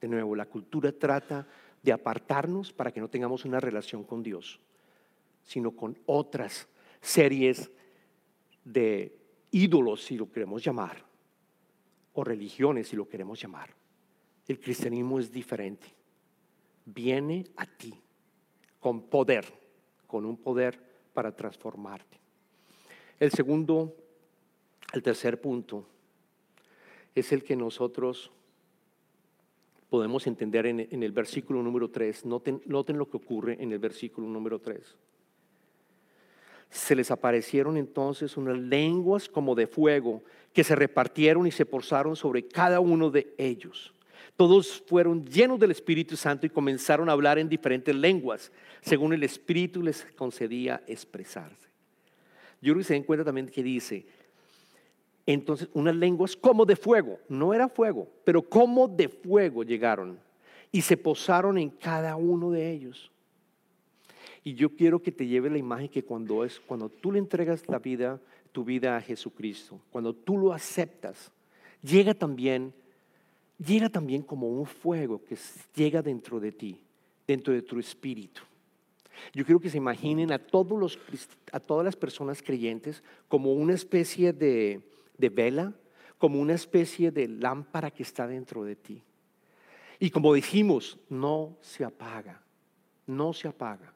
De 0.00 0.06
nuevo, 0.06 0.36
la 0.36 0.46
cultura 0.46 0.92
trata 0.92 1.46
de 1.82 1.92
apartarnos 1.92 2.72
para 2.72 2.92
que 2.92 3.00
no 3.00 3.08
tengamos 3.08 3.44
una 3.44 3.58
relación 3.58 4.04
con 4.04 4.22
Dios, 4.22 4.60
sino 5.42 5.72
con 5.72 5.98
otras 6.06 6.68
series 7.00 7.68
de 8.64 9.18
ídolos, 9.50 10.04
si 10.04 10.16
lo 10.16 10.30
queremos 10.30 10.62
llamar, 10.62 11.04
o 12.14 12.22
religiones, 12.22 12.86
si 12.86 12.96
lo 12.96 13.08
queremos 13.08 13.40
llamar. 13.40 13.81
El 14.52 14.60
cristianismo 14.60 15.18
es 15.18 15.32
diferente. 15.32 15.86
Viene 16.84 17.46
a 17.56 17.64
ti 17.64 17.94
con 18.80 19.00
poder, 19.00 19.46
con 20.06 20.26
un 20.26 20.36
poder 20.36 20.78
para 21.14 21.34
transformarte. 21.34 22.18
El 23.18 23.30
segundo, 23.30 23.96
el 24.92 25.02
tercer 25.02 25.40
punto, 25.40 25.86
es 27.14 27.32
el 27.32 27.42
que 27.42 27.56
nosotros 27.56 28.30
podemos 29.88 30.26
entender 30.26 30.66
en, 30.66 31.02
el 31.02 31.12
versículo 31.12 31.62
número 31.62 31.88
3. 31.88 32.26
Noten, 32.26 32.60
noten 32.66 32.98
lo 32.98 33.08
que 33.08 33.16
ocurre 33.16 33.56
en 33.58 33.72
el 33.72 33.78
versículo 33.78 34.26
número 34.28 34.58
3. 34.58 34.98
Se 36.68 36.94
les 36.94 37.10
aparecieron 37.10 37.78
entonces 37.78 38.36
unas 38.36 38.58
lenguas 38.58 39.30
como 39.30 39.54
de 39.54 39.66
fuego 39.66 40.22
que 40.52 40.62
se 40.62 40.76
repartieron 40.76 41.46
y 41.46 41.52
se 41.52 41.64
posaron 41.64 42.16
sobre 42.16 42.46
cada 42.46 42.80
uno 42.80 43.08
de 43.08 43.32
ellos. 43.38 43.94
Todos 44.36 44.82
fueron 44.86 45.24
llenos 45.26 45.58
del 45.58 45.70
Espíritu 45.70 46.16
Santo 46.16 46.46
y 46.46 46.50
comenzaron 46.50 47.08
a 47.08 47.12
hablar 47.12 47.38
en 47.38 47.48
diferentes 47.48 47.94
lenguas, 47.94 48.50
según 48.80 49.12
el 49.12 49.22
Espíritu 49.22 49.82
les 49.82 50.04
concedía 50.16 50.82
expresarse. 50.86 51.68
Yo 52.60 52.72
creo 52.72 52.78
que 52.78 52.84
se 52.84 52.94
den 52.94 53.02
cuenta 53.02 53.24
también 53.24 53.48
que 53.48 53.62
dice, 53.62 54.06
entonces 55.26 55.68
unas 55.74 55.94
lenguas 55.94 56.36
como 56.36 56.64
de 56.64 56.76
fuego, 56.76 57.18
no 57.28 57.54
era 57.54 57.68
fuego, 57.68 58.08
pero 58.24 58.42
como 58.42 58.88
de 58.88 59.08
fuego 59.08 59.62
llegaron 59.62 60.18
y 60.70 60.80
se 60.80 60.96
posaron 60.96 61.58
en 61.58 61.70
cada 61.70 62.16
uno 62.16 62.50
de 62.50 62.70
ellos. 62.70 63.10
Y 64.44 64.54
yo 64.54 64.70
quiero 64.74 65.00
que 65.00 65.12
te 65.12 65.26
lleve 65.26 65.50
la 65.50 65.58
imagen 65.58 65.88
que 65.88 66.04
cuando 66.04 66.44
es 66.44 66.58
cuando 66.58 66.88
tú 66.88 67.12
le 67.12 67.18
entregas 67.18 67.68
la 67.68 67.78
vida, 67.78 68.20
tu 68.50 68.64
vida 68.64 68.96
a 68.96 69.00
Jesucristo, 69.00 69.80
cuando 69.90 70.14
tú 70.14 70.36
lo 70.38 70.52
aceptas, 70.52 71.30
llega 71.82 72.14
también 72.14 72.72
llega 73.64 73.88
también 73.88 74.22
como 74.22 74.48
un 74.48 74.66
fuego 74.66 75.22
que 75.24 75.36
llega 75.74 76.02
dentro 76.02 76.40
de 76.40 76.52
ti, 76.52 76.80
dentro 77.26 77.52
de 77.52 77.62
tu 77.62 77.78
espíritu. 77.78 78.42
Yo 79.32 79.44
quiero 79.44 79.60
que 79.60 79.70
se 79.70 79.76
imaginen 79.76 80.32
a, 80.32 80.38
todos 80.38 80.78
los, 80.78 80.98
a 81.52 81.60
todas 81.60 81.84
las 81.84 81.96
personas 81.96 82.42
creyentes 82.42 83.02
como 83.28 83.52
una 83.52 83.74
especie 83.74 84.32
de, 84.32 84.80
de 85.16 85.28
vela, 85.28 85.72
como 86.18 86.40
una 86.40 86.54
especie 86.54 87.10
de 87.10 87.28
lámpara 87.28 87.90
que 87.90 88.02
está 88.02 88.26
dentro 88.26 88.64
de 88.64 88.76
ti. 88.76 89.02
Y 90.00 90.10
como 90.10 90.34
dijimos, 90.34 90.98
no 91.08 91.56
se 91.60 91.84
apaga, 91.84 92.42
no 93.06 93.32
se 93.32 93.48
apaga. 93.48 93.94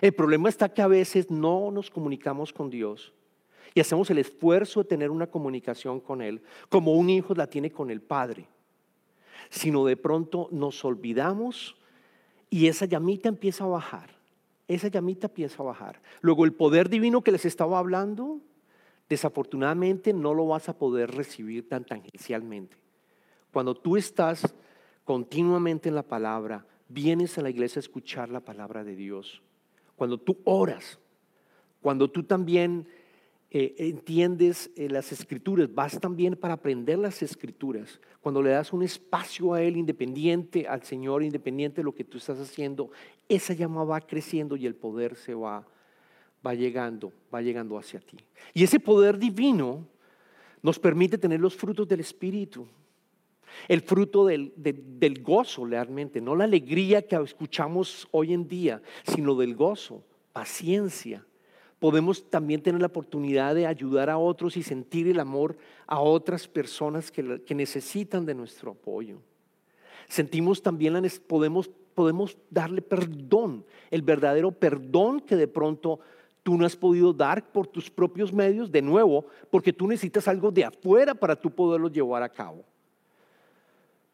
El 0.00 0.12
problema 0.12 0.48
está 0.48 0.68
que 0.68 0.82
a 0.82 0.88
veces 0.88 1.30
no 1.30 1.70
nos 1.70 1.90
comunicamos 1.90 2.52
con 2.52 2.70
Dios 2.70 3.12
y 3.74 3.80
hacemos 3.80 4.10
el 4.10 4.18
esfuerzo 4.18 4.82
de 4.82 4.88
tener 4.88 5.10
una 5.10 5.28
comunicación 5.28 6.00
con 6.00 6.20
Él, 6.22 6.42
como 6.68 6.94
un 6.94 7.08
hijo 7.08 7.34
la 7.34 7.46
tiene 7.46 7.70
con 7.70 7.90
el 7.90 8.02
Padre, 8.02 8.48
sino 9.52 9.84
de 9.84 9.98
pronto 9.98 10.48
nos 10.50 10.82
olvidamos 10.82 11.76
y 12.48 12.68
esa 12.68 12.86
llamita 12.86 13.28
empieza 13.28 13.64
a 13.64 13.68
bajar, 13.68 14.08
esa 14.66 14.88
llamita 14.88 15.26
empieza 15.26 15.62
a 15.62 15.66
bajar. 15.66 16.00
Luego 16.22 16.46
el 16.46 16.54
poder 16.54 16.88
divino 16.88 17.22
que 17.22 17.32
les 17.32 17.44
estaba 17.44 17.78
hablando, 17.78 18.40
desafortunadamente 19.10 20.14
no 20.14 20.32
lo 20.32 20.46
vas 20.46 20.70
a 20.70 20.78
poder 20.78 21.10
recibir 21.10 21.68
tan 21.68 21.84
tangencialmente. 21.84 22.78
Cuando 23.52 23.74
tú 23.74 23.98
estás 23.98 24.54
continuamente 25.04 25.90
en 25.90 25.96
la 25.96 26.02
palabra, 26.02 26.66
vienes 26.88 27.36
a 27.36 27.42
la 27.42 27.50
iglesia 27.50 27.78
a 27.78 27.84
escuchar 27.84 28.30
la 28.30 28.40
palabra 28.40 28.84
de 28.84 28.96
Dios 28.96 29.42
cuando 29.96 30.16
tú 30.16 30.38
oras, 30.44 30.98
cuando 31.82 32.10
tú 32.10 32.22
también 32.22 32.88
eh, 33.54 33.74
entiendes 33.76 34.70
eh, 34.76 34.88
las 34.88 35.12
escrituras, 35.12 35.68
vas 35.74 36.00
también 36.00 36.36
para 36.36 36.54
aprender 36.54 36.98
las 36.98 37.22
escrituras, 37.22 38.00
cuando 38.22 38.40
le 38.40 38.48
das 38.48 38.72
un 38.72 38.82
espacio 38.82 39.52
a 39.52 39.60
Él 39.60 39.76
independiente, 39.76 40.66
al 40.66 40.82
Señor 40.84 41.22
independiente 41.22 41.82
de 41.82 41.84
lo 41.84 41.94
que 41.94 42.02
tú 42.02 42.16
estás 42.16 42.40
haciendo, 42.40 42.90
esa 43.28 43.52
llama 43.52 43.84
va 43.84 44.00
creciendo 44.00 44.56
y 44.56 44.64
el 44.64 44.74
poder 44.74 45.16
se 45.16 45.34
va, 45.34 45.66
va 46.46 46.54
llegando, 46.54 47.12
va 47.32 47.42
llegando 47.42 47.76
hacia 47.76 48.00
ti. 48.00 48.16
Y 48.54 48.64
ese 48.64 48.80
poder 48.80 49.18
divino 49.18 49.86
nos 50.62 50.78
permite 50.78 51.18
tener 51.18 51.38
los 51.38 51.54
frutos 51.54 51.86
del 51.86 52.00
Espíritu. 52.00 52.66
El 53.68 53.82
fruto 53.82 54.24
del, 54.24 54.54
gozo 55.22 55.66
realmente, 55.66 56.22
no 56.22 56.34
la 56.34 56.44
alegría 56.44 57.06
que 57.06 57.16
escuchamos 57.16 58.08
hoy 58.12 58.32
en 58.32 58.48
día, 58.48 58.80
sino 59.04 59.34
del 59.34 59.54
gozo, 59.54 60.02
paciencia. 60.32 61.26
Podemos 61.82 62.30
también 62.30 62.62
tener 62.62 62.80
la 62.80 62.86
oportunidad 62.86 63.56
de 63.56 63.66
ayudar 63.66 64.08
a 64.08 64.16
otros 64.16 64.56
y 64.56 64.62
sentir 64.62 65.08
el 65.08 65.18
amor 65.18 65.56
a 65.88 65.98
otras 65.98 66.46
personas 66.46 67.10
que, 67.10 67.42
necesitan 67.56 68.24
de 68.24 68.36
nuestro 68.36 68.70
apoyo. 68.70 69.18
Sentimos 70.06 70.62
también, 70.62 70.94
podemos, 71.26 71.68
podemos 71.92 72.38
darle 72.48 72.82
perdón, 72.82 73.64
el 73.90 74.02
verdadero 74.02 74.52
perdón 74.52 75.18
que 75.18 75.34
de 75.34 75.48
pronto 75.48 75.98
tú 76.44 76.56
no 76.56 76.66
has 76.66 76.76
podido 76.76 77.12
dar 77.12 77.50
por 77.50 77.66
tus 77.66 77.90
propios 77.90 78.32
medios, 78.32 78.70
de 78.70 78.80
nuevo, 78.80 79.26
porque 79.50 79.72
tú 79.72 79.88
necesitas 79.88 80.28
algo 80.28 80.52
de 80.52 80.64
afuera 80.64 81.16
para 81.16 81.34
tú 81.34 81.50
poderlo 81.50 81.88
llevar 81.88 82.22
a 82.22 82.28
cabo 82.28 82.64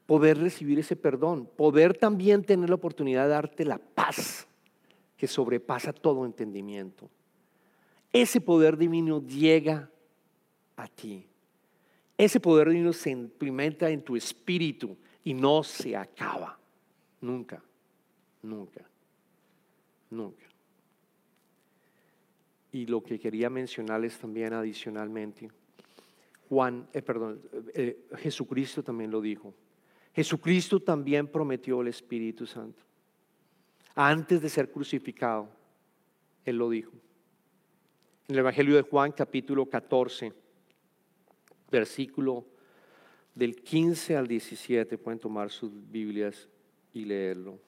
poder 0.07 0.39
recibir 0.39 0.79
ese 0.79 0.97
perdón, 0.97 1.47
poder 1.55 1.95
también 1.95 2.43
tener 2.43 2.71
la 2.71 2.77
oportunidad 2.77 3.25
de 3.25 3.29
darte 3.29 3.67
la 3.67 3.77
paz 3.77 4.49
que 5.19 5.27
sobrepasa 5.27 5.93
todo 5.93 6.25
entendimiento. 6.25 7.11
Ese 8.13 8.41
poder 8.41 8.77
divino 8.77 9.23
llega 9.27 9.91
a 10.77 10.89
ti. 10.89 11.27
Ese 12.17 12.41
poder 12.41 12.71
divino 12.71 12.93
se 12.93 13.11
implementa 13.11 13.91
en 13.91 14.03
tu 14.03 14.17
espíritu 14.17 14.97
y 15.23 15.35
no 15.35 15.63
se 15.63 15.97
acaba. 15.97 16.59
Nunca, 17.21 17.63
nunca, 18.43 18.85
nunca. 20.11 20.45
Y 22.73 22.87
lo 22.87 23.03
que 23.03 23.19
quería 23.19 23.51
mencionarles 23.51 24.19
también 24.19 24.53
adicionalmente, 24.53 25.51
Juan, 26.49 26.89
eh, 26.93 27.03
perdón, 27.03 27.41
eh, 27.75 28.07
Jesucristo 28.17 28.83
también 28.83 29.11
lo 29.11 29.21
dijo. 29.21 29.55
Jesucristo 30.15 30.81
también 30.81 31.29
prometió 31.29 31.81
el 31.83 31.89
Espíritu 31.89 32.47
Santo. 32.47 32.83
Antes 33.95 34.41
de 34.41 34.49
ser 34.49 34.71
crucificado, 34.71 35.49
Él 36.45 36.57
lo 36.57 36.71
dijo. 36.71 36.93
En 38.29 38.35
el 38.35 38.41
Evangelio 38.41 38.77
de 38.77 38.83
Juan 38.83 39.13
capítulo 39.13 39.65
14, 39.65 40.31
versículo 41.71 42.45
del 43.35 43.57
15 43.57 44.17
al 44.17 44.29
17, 44.29 44.99
pueden 44.99 45.19
tomar 45.19 45.51
sus 45.51 45.73
Biblias 45.91 46.47
y 46.93 47.07
leerlo. 47.07 47.59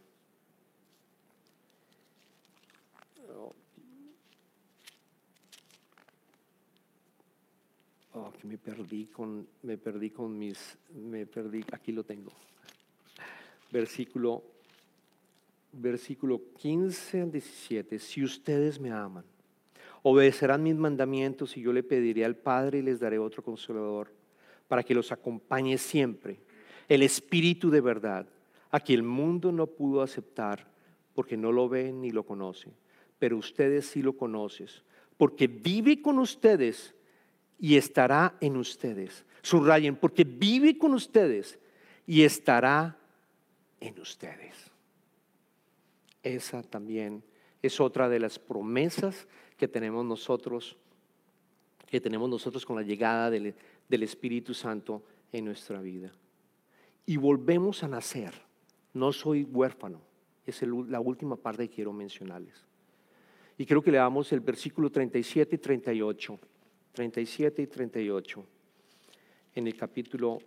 Oh, 8.12 8.30
que 8.30 8.46
me 8.46 8.58
perdí 8.58 9.06
con, 9.06 9.48
me 9.62 9.78
perdí 9.78 10.10
con 10.10 10.38
mis, 10.38 10.76
me 10.92 11.24
perdí, 11.24 11.64
aquí 11.72 11.90
lo 11.90 12.04
tengo. 12.04 12.32
Versículo, 13.72 14.44
versículo 15.72 16.52
15 16.58 17.22
al 17.22 17.32
17. 17.32 17.98
Si 17.98 18.22
ustedes 18.22 18.78
me 18.78 18.90
aman, 18.90 19.24
obedecerán 20.02 20.62
mis 20.62 20.76
mandamientos 20.76 21.56
y 21.56 21.62
yo 21.62 21.72
le 21.72 21.82
pediré 21.82 22.24
al 22.24 22.36
Padre 22.36 22.78
y 22.78 22.82
les 22.82 23.00
daré 23.00 23.18
otro 23.18 23.42
consolador 23.42 24.12
para 24.68 24.82
que 24.82 24.94
los 24.94 25.12
acompañe 25.12 25.76
siempre. 25.78 26.40
El 26.88 27.02
Espíritu 27.02 27.70
de 27.70 27.80
verdad, 27.80 28.26
a 28.70 28.80
quien 28.80 29.00
el 29.00 29.02
mundo 29.04 29.52
no 29.52 29.66
pudo 29.66 30.02
aceptar 30.02 30.66
porque 31.14 31.36
no 31.36 31.52
lo 31.52 31.68
ve 31.68 31.92
ni 31.92 32.10
lo 32.10 32.24
conoce, 32.24 32.70
pero 33.18 33.36
ustedes 33.36 33.86
sí 33.86 34.02
lo 34.02 34.16
conocen, 34.16 34.68
porque 35.16 35.46
vive 35.46 36.00
con 36.00 36.18
ustedes 36.18 36.94
y 37.58 37.76
estará 37.76 38.36
en 38.40 38.56
ustedes. 38.56 39.24
Subrayen, 39.42 39.96
porque 39.96 40.24
vive 40.24 40.78
con 40.78 40.94
ustedes 40.94 41.58
y 42.06 42.22
estará 42.22 42.96
en 43.80 43.98
ustedes. 44.00 44.70
Esa 46.22 46.62
también 46.62 47.22
es 47.62 47.80
otra 47.80 48.08
de 48.08 48.20
las 48.20 48.38
promesas 48.38 49.26
que 49.60 49.68
tenemos 49.68 50.06
nosotros, 50.06 50.74
que 51.86 52.00
tenemos 52.00 52.30
nosotros 52.30 52.64
con 52.64 52.76
la 52.76 52.82
llegada 52.82 53.28
del, 53.28 53.54
Espíritu 53.90 54.54
Santo 54.54 55.02
en 55.30 55.44
nuestra 55.44 55.82
vida. 55.82 56.10
Y 57.04 57.18
volvemos 57.18 57.84
a 57.84 57.88
nacer. 57.88 58.32
No 58.94 59.12
soy 59.12 59.44
huérfano. 59.44 60.00
Es 60.46 60.62
la 60.62 60.98
última 61.00 61.36
parte 61.36 61.68
que 61.68 61.74
quiero 61.74 61.92
mencionarles. 61.92 62.64
Y 63.58 63.66
creo 63.66 63.82
que 63.82 63.90
le 63.90 63.98
damos 63.98 64.32
el 64.32 64.40
versículo 64.40 64.90
37 64.90 65.56
y 65.56 65.58
38. 65.58 66.40
37 66.92 67.62
y 67.62 67.66
38 67.66 68.46
en 69.56 69.66
el 69.66 69.76
capítulo 69.76 70.38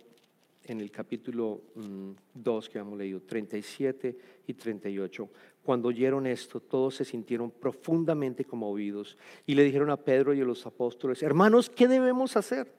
en 0.64 0.80
el 0.80 0.90
capítulo 0.90 1.62
2 1.74 2.68
mm, 2.68 2.72
que 2.72 2.78
hemos 2.78 2.98
leído, 2.98 3.20
37 3.20 4.16
y 4.46 4.54
38. 4.54 5.28
Cuando 5.62 5.88
oyeron 5.88 6.26
esto, 6.26 6.60
todos 6.60 6.96
se 6.96 7.04
sintieron 7.04 7.50
profundamente 7.50 8.44
conmovidos 8.44 9.16
y 9.46 9.54
le 9.54 9.64
dijeron 9.64 9.90
a 9.90 9.96
Pedro 9.96 10.34
y 10.34 10.40
a 10.40 10.44
los 10.44 10.66
apóstoles, 10.66 11.22
hermanos, 11.22 11.70
¿qué 11.70 11.88
debemos 11.88 12.36
hacer? 12.36 12.72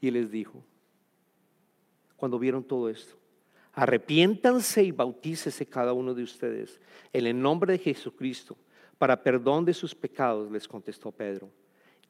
Y 0.00 0.08
él 0.08 0.14
les 0.14 0.30
dijo, 0.30 0.62
cuando 2.16 2.38
vieron 2.38 2.64
todo 2.64 2.88
esto, 2.88 3.16
arrepiéntanse 3.72 4.82
y 4.82 4.92
bautícese 4.92 5.66
cada 5.66 5.92
uno 5.92 6.14
de 6.14 6.22
ustedes 6.22 6.80
en 7.12 7.26
el 7.26 7.40
nombre 7.40 7.72
de 7.72 7.78
Jesucristo 7.78 8.56
para 8.98 9.22
perdón 9.22 9.64
de 9.64 9.72
sus 9.72 9.94
pecados, 9.94 10.50
les 10.50 10.68
contestó 10.68 11.10
Pedro, 11.10 11.50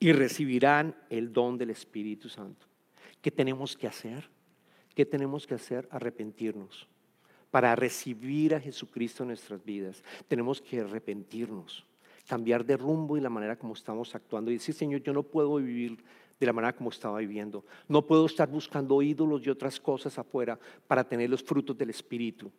y 0.00 0.12
recibirán 0.12 0.96
el 1.08 1.32
don 1.32 1.56
del 1.56 1.70
Espíritu 1.70 2.28
Santo. 2.28 2.69
¿Qué 3.20 3.30
tenemos 3.30 3.76
que 3.76 3.87
hacer? 3.87 4.28
¿Qué 4.94 5.04
tenemos 5.04 5.46
que 5.46 5.54
hacer? 5.54 5.88
Arrepentirnos. 5.90 6.88
Para 7.50 7.74
recibir 7.74 8.54
a 8.54 8.61
Jesucristo 8.61 9.22
en 9.22 9.28
nuestras 9.28 9.64
vidas, 9.64 10.02
tenemos 10.28 10.61
que 10.61 10.80
arrepentirnos, 10.80 11.85
cambiar 12.26 12.64
de 12.64 12.76
rumbo 12.76 13.16
y 13.16 13.20
la 13.20 13.30
manera 13.30 13.56
como 13.56 13.74
estamos 13.74 14.14
actuando 14.14 14.50
y 14.50 14.54
decir, 14.54 14.74
Señor, 14.74 15.02
yo 15.02 15.12
no 15.12 15.22
puedo 15.22 15.56
vivir 15.56 15.98
de 16.38 16.46
la 16.46 16.52
manera 16.52 16.74
como 16.74 16.90
estaba 16.90 17.18
viviendo. 17.18 17.64
No 17.88 18.06
puedo 18.06 18.26
estar 18.26 18.48
buscando 18.48 19.02
ídolos 19.02 19.46
y 19.46 19.50
otras 19.50 19.78
cosas 19.78 20.18
afuera 20.18 20.59
para 20.87 21.04
tener 21.04 21.28
los 21.28 21.42
frutos 21.42 21.76
del 21.76 21.90
Espíritu. 21.90 22.50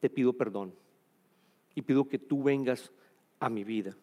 Te 0.00 0.10
pido 0.10 0.32
perdón 0.32 0.74
y 1.74 1.82
pido 1.82 2.06
que 2.06 2.18
tú 2.18 2.42
vengas 2.42 2.92
a 3.40 3.48
mi 3.48 3.64
vida. 3.64 3.96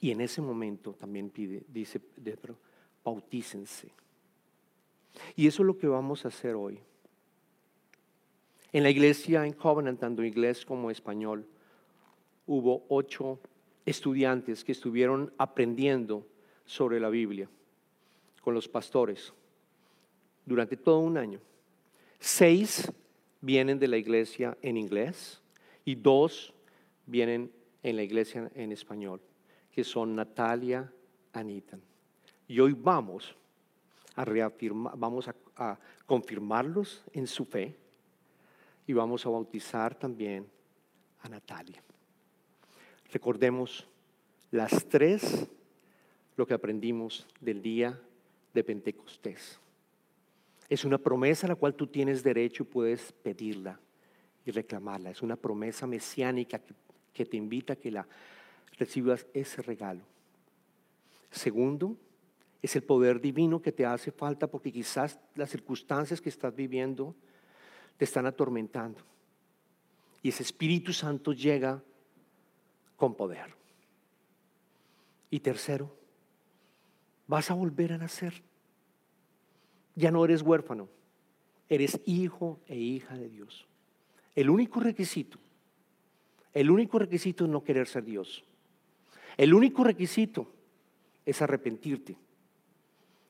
Y 0.00 0.10
en 0.10 0.20
ese 0.20 0.40
momento 0.40 0.94
también 0.94 1.30
pide, 1.30 1.64
dice 1.68 1.98
Pedro, 1.98 2.56
bautícense. 3.04 3.90
Y 5.36 5.46
eso 5.46 5.62
es 5.62 5.66
lo 5.66 5.78
que 5.78 5.86
vamos 5.86 6.24
a 6.24 6.28
hacer 6.28 6.54
hoy. 6.54 6.80
En 8.72 8.82
la 8.82 8.90
iglesia 8.90 9.44
en 9.44 9.52
Covenant, 9.52 10.00
tanto 10.00 10.24
inglés 10.24 10.64
como 10.64 10.90
español, 10.90 11.46
hubo 12.46 12.84
ocho 12.88 13.38
estudiantes 13.84 14.64
que 14.64 14.72
estuvieron 14.72 15.32
aprendiendo 15.36 16.26
sobre 16.64 16.98
la 16.98 17.10
Biblia 17.10 17.48
con 18.40 18.54
los 18.54 18.68
pastores 18.68 19.32
durante 20.46 20.76
todo 20.76 21.00
un 21.00 21.18
año. 21.18 21.40
Seis 22.18 22.90
vienen 23.40 23.78
de 23.78 23.88
la 23.88 23.96
iglesia 23.96 24.56
en 24.62 24.76
inglés 24.76 25.42
y 25.84 25.94
dos 25.94 26.54
vienen 27.06 27.52
en 27.82 27.96
la 27.96 28.02
iglesia 28.02 28.50
en 28.54 28.72
español, 28.72 29.20
que 29.70 29.84
son 29.84 30.14
Natalia, 30.14 30.90
Anita. 31.32 31.78
Y 32.48 32.60
hoy 32.60 32.72
vamos 32.72 33.34
a 34.14 34.24
reafirmar, 34.24 34.96
vamos 34.96 35.28
a, 35.28 35.78
confirmarlos 36.06 37.04
en 37.12 37.26
su 37.26 37.44
fe 37.44 37.76
y 38.86 38.92
vamos 38.92 39.24
a 39.24 39.30
bautizar 39.30 39.94
también 39.94 40.46
a 41.20 41.28
Natalia. 41.28 41.82
Recordemos 43.12 43.86
las 44.50 44.86
tres 44.88 45.46
lo 46.36 46.46
que 46.46 46.54
aprendimos 46.54 47.26
del 47.40 47.62
día 47.62 47.98
de 48.52 48.64
Pentecostés. 48.64 49.60
Es 50.68 50.84
una 50.84 50.98
promesa 50.98 51.46
a 51.46 51.50
la 51.50 51.54
cual 51.54 51.74
tú 51.74 51.86
tienes 51.86 52.22
derecho 52.22 52.62
y 52.62 52.66
puedes 52.66 53.12
pedirla 53.12 53.78
y 54.44 54.50
reclamarla. 54.50 55.10
Es 55.10 55.22
una 55.22 55.36
promesa 55.36 55.86
mesiánica 55.86 56.60
que, 57.12 57.24
te 57.24 57.36
invita 57.36 57.74
a 57.74 57.76
que 57.76 57.90
la 57.90 58.06
recibas 58.78 59.26
ese 59.32 59.62
regalo. 59.62 60.02
Segundo, 61.30 61.96
es 62.62 62.76
el 62.76 62.84
poder 62.84 63.20
divino 63.20 63.60
que 63.60 63.72
te 63.72 63.84
hace 63.84 64.12
falta 64.12 64.46
porque 64.46 64.72
quizás 64.72 65.18
las 65.34 65.50
circunstancias 65.50 66.20
que 66.20 66.28
estás 66.28 66.54
viviendo 66.54 67.14
te 67.96 68.04
están 68.04 68.24
atormentando. 68.24 69.00
Y 70.22 70.28
ese 70.28 70.44
Espíritu 70.44 70.92
Santo 70.92 71.32
llega 71.32 71.82
con 72.96 73.16
poder. 73.16 73.56
Y 75.28 75.40
tercero, 75.40 75.92
vas 77.26 77.50
a 77.50 77.54
volver 77.54 77.92
a 77.92 77.98
nacer. 77.98 78.42
Ya 79.96 80.12
no 80.12 80.24
eres 80.24 80.42
huérfano, 80.42 80.88
eres 81.68 82.00
hijo 82.06 82.60
e 82.68 82.76
hija 82.76 83.16
de 83.16 83.28
Dios. 83.28 83.66
El 84.36 84.48
único 84.48 84.78
requisito, 84.78 85.38
el 86.52 86.70
único 86.70 87.00
requisito 87.00 87.44
es 87.44 87.50
no 87.50 87.64
querer 87.64 87.88
ser 87.88 88.04
Dios. 88.04 88.44
El 89.36 89.52
único 89.52 89.82
requisito 89.82 90.46
es 91.26 91.42
arrepentirte 91.42 92.16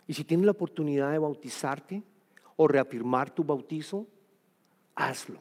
y 0.07 0.15
si 0.15 0.25
tienes 0.25 0.47
la 0.47 0.53
oportunidad 0.53 1.12
de 1.12 1.19
bautizarte 1.19 2.03
o 2.57 2.69
reafirmar 2.69 3.31
tu 3.31 3.45
bautizo, 3.45 4.07
hazlo. 4.95 5.41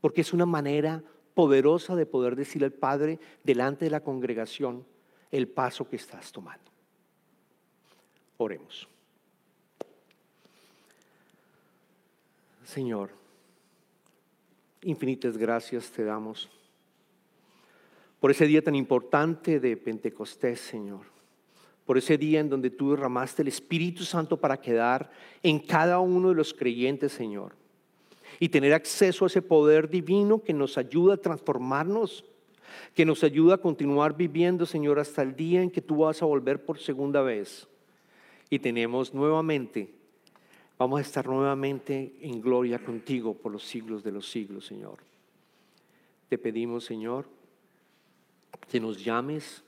Porque 0.00 0.22
es 0.22 0.32
una 0.32 0.46
manera 0.46 1.02
poderosa 1.34 1.94
de 1.94 2.06
poder 2.06 2.36
decirle 2.36 2.66
al 2.66 2.72
Padre 2.72 3.20
delante 3.44 3.84
de 3.84 3.90
la 3.90 4.00
congregación 4.00 4.84
el 5.30 5.48
paso 5.48 5.88
que 5.88 5.96
estás 5.96 6.32
tomando. 6.32 6.70
Oremos. 8.36 8.88
Señor, 12.64 13.10
infinitas 14.82 15.36
gracias 15.36 15.90
te 15.90 16.04
damos 16.04 16.48
por 18.18 18.30
ese 18.30 18.46
día 18.46 18.62
tan 18.62 18.76
importante 18.76 19.58
de 19.58 19.76
Pentecostés, 19.76 20.60
Señor 20.60 21.12
por 21.86 21.98
ese 21.98 22.16
día 22.16 22.40
en 22.40 22.48
donde 22.48 22.70
tú 22.70 22.90
derramaste 22.90 23.42
el 23.42 23.48
Espíritu 23.48 24.04
Santo 24.04 24.36
para 24.36 24.60
quedar 24.60 25.10
en 25.42 25.58
cada 25.58 25.98
uno 25.98 26.28
de 26.28 26.34
los 26.34 26.54
creyentes, 26.54 27.12
Señor, 27.12 27.54
y 28.38 28.48
tener 28.48 28.72
acceso 28.72 29.24
a 29.24 29.28
ese 29.28 29.42
poder 29.42 29.88
divino 29.88 30.42
que 30.42 30.52
nos 30.52 30.78
ayuda 30.78 31.14
a 31.14 31.18
transformarnos, 31.18 32.24
que 32.94 33.04
nos 33.04 33.24
ayuda 33.24 33.56
a 33.56 33.58
continuar 33.58 34.16
viviendo, 34.16 34.64
Señor, 34.64 34.98
hasta 34.98 35.22
el 35.22 35.34
día 35.34 35.62
en 35.62 35.70
que 35.70 35.82
tú 35.82 35.98
vas 35.98 36.22
a 36.22 36.26
volver 36.26 36.64
por 36.64 36.78
segunda 36.78 37.20
vez. 37.22 37.68
Y 38.48 38.58
tenemos 38.58 39.12
nuevamente, 39.12 39.90
vamos 40.78 40.98
a 40.98 41.02
estar 41.02 41.26
nuevamente 41.26 42.14
en 42.20 42.40
gloria 42.40 42.78
contigo 42.78 43.34
por 43.34 43.52
los 43.52 43.64
siglos 43.64 44.02
de 44.02 44.12
los 44.12 44.30
siglos, 44.30 44.66
Señor. 44.66 44.98
Te 46.28 46.38
pedimos, 46.38 46.84
Señor, 46.84 47.26
que 48.70 48.80
nos 48.80 49.02
llames 49.02 49.62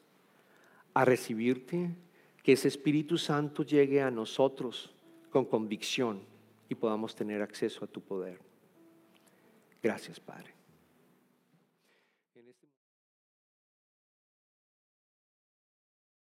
a 0.95 1.05
recibirte, 1.05 1.91
que 2.45 2.53
ese 2.53 2.69
Espíritu 2.69 3.17
Santo 3.17 3.63
llegue 3.63 4.03
a 4.03 4.11
nosotros 4.11 4.95
con 5.31 5.47
convicción 5.47 6.21
y 6.69 6.75
podamos 6.75 7.17
tener 7.17 7.41
acceso 7.41 7.85
a 7.85 7.89
tu 7.89 8.03
poder. 8.03 8.39
Gracias, 9.83 10.21
Padre. 10.21 10.54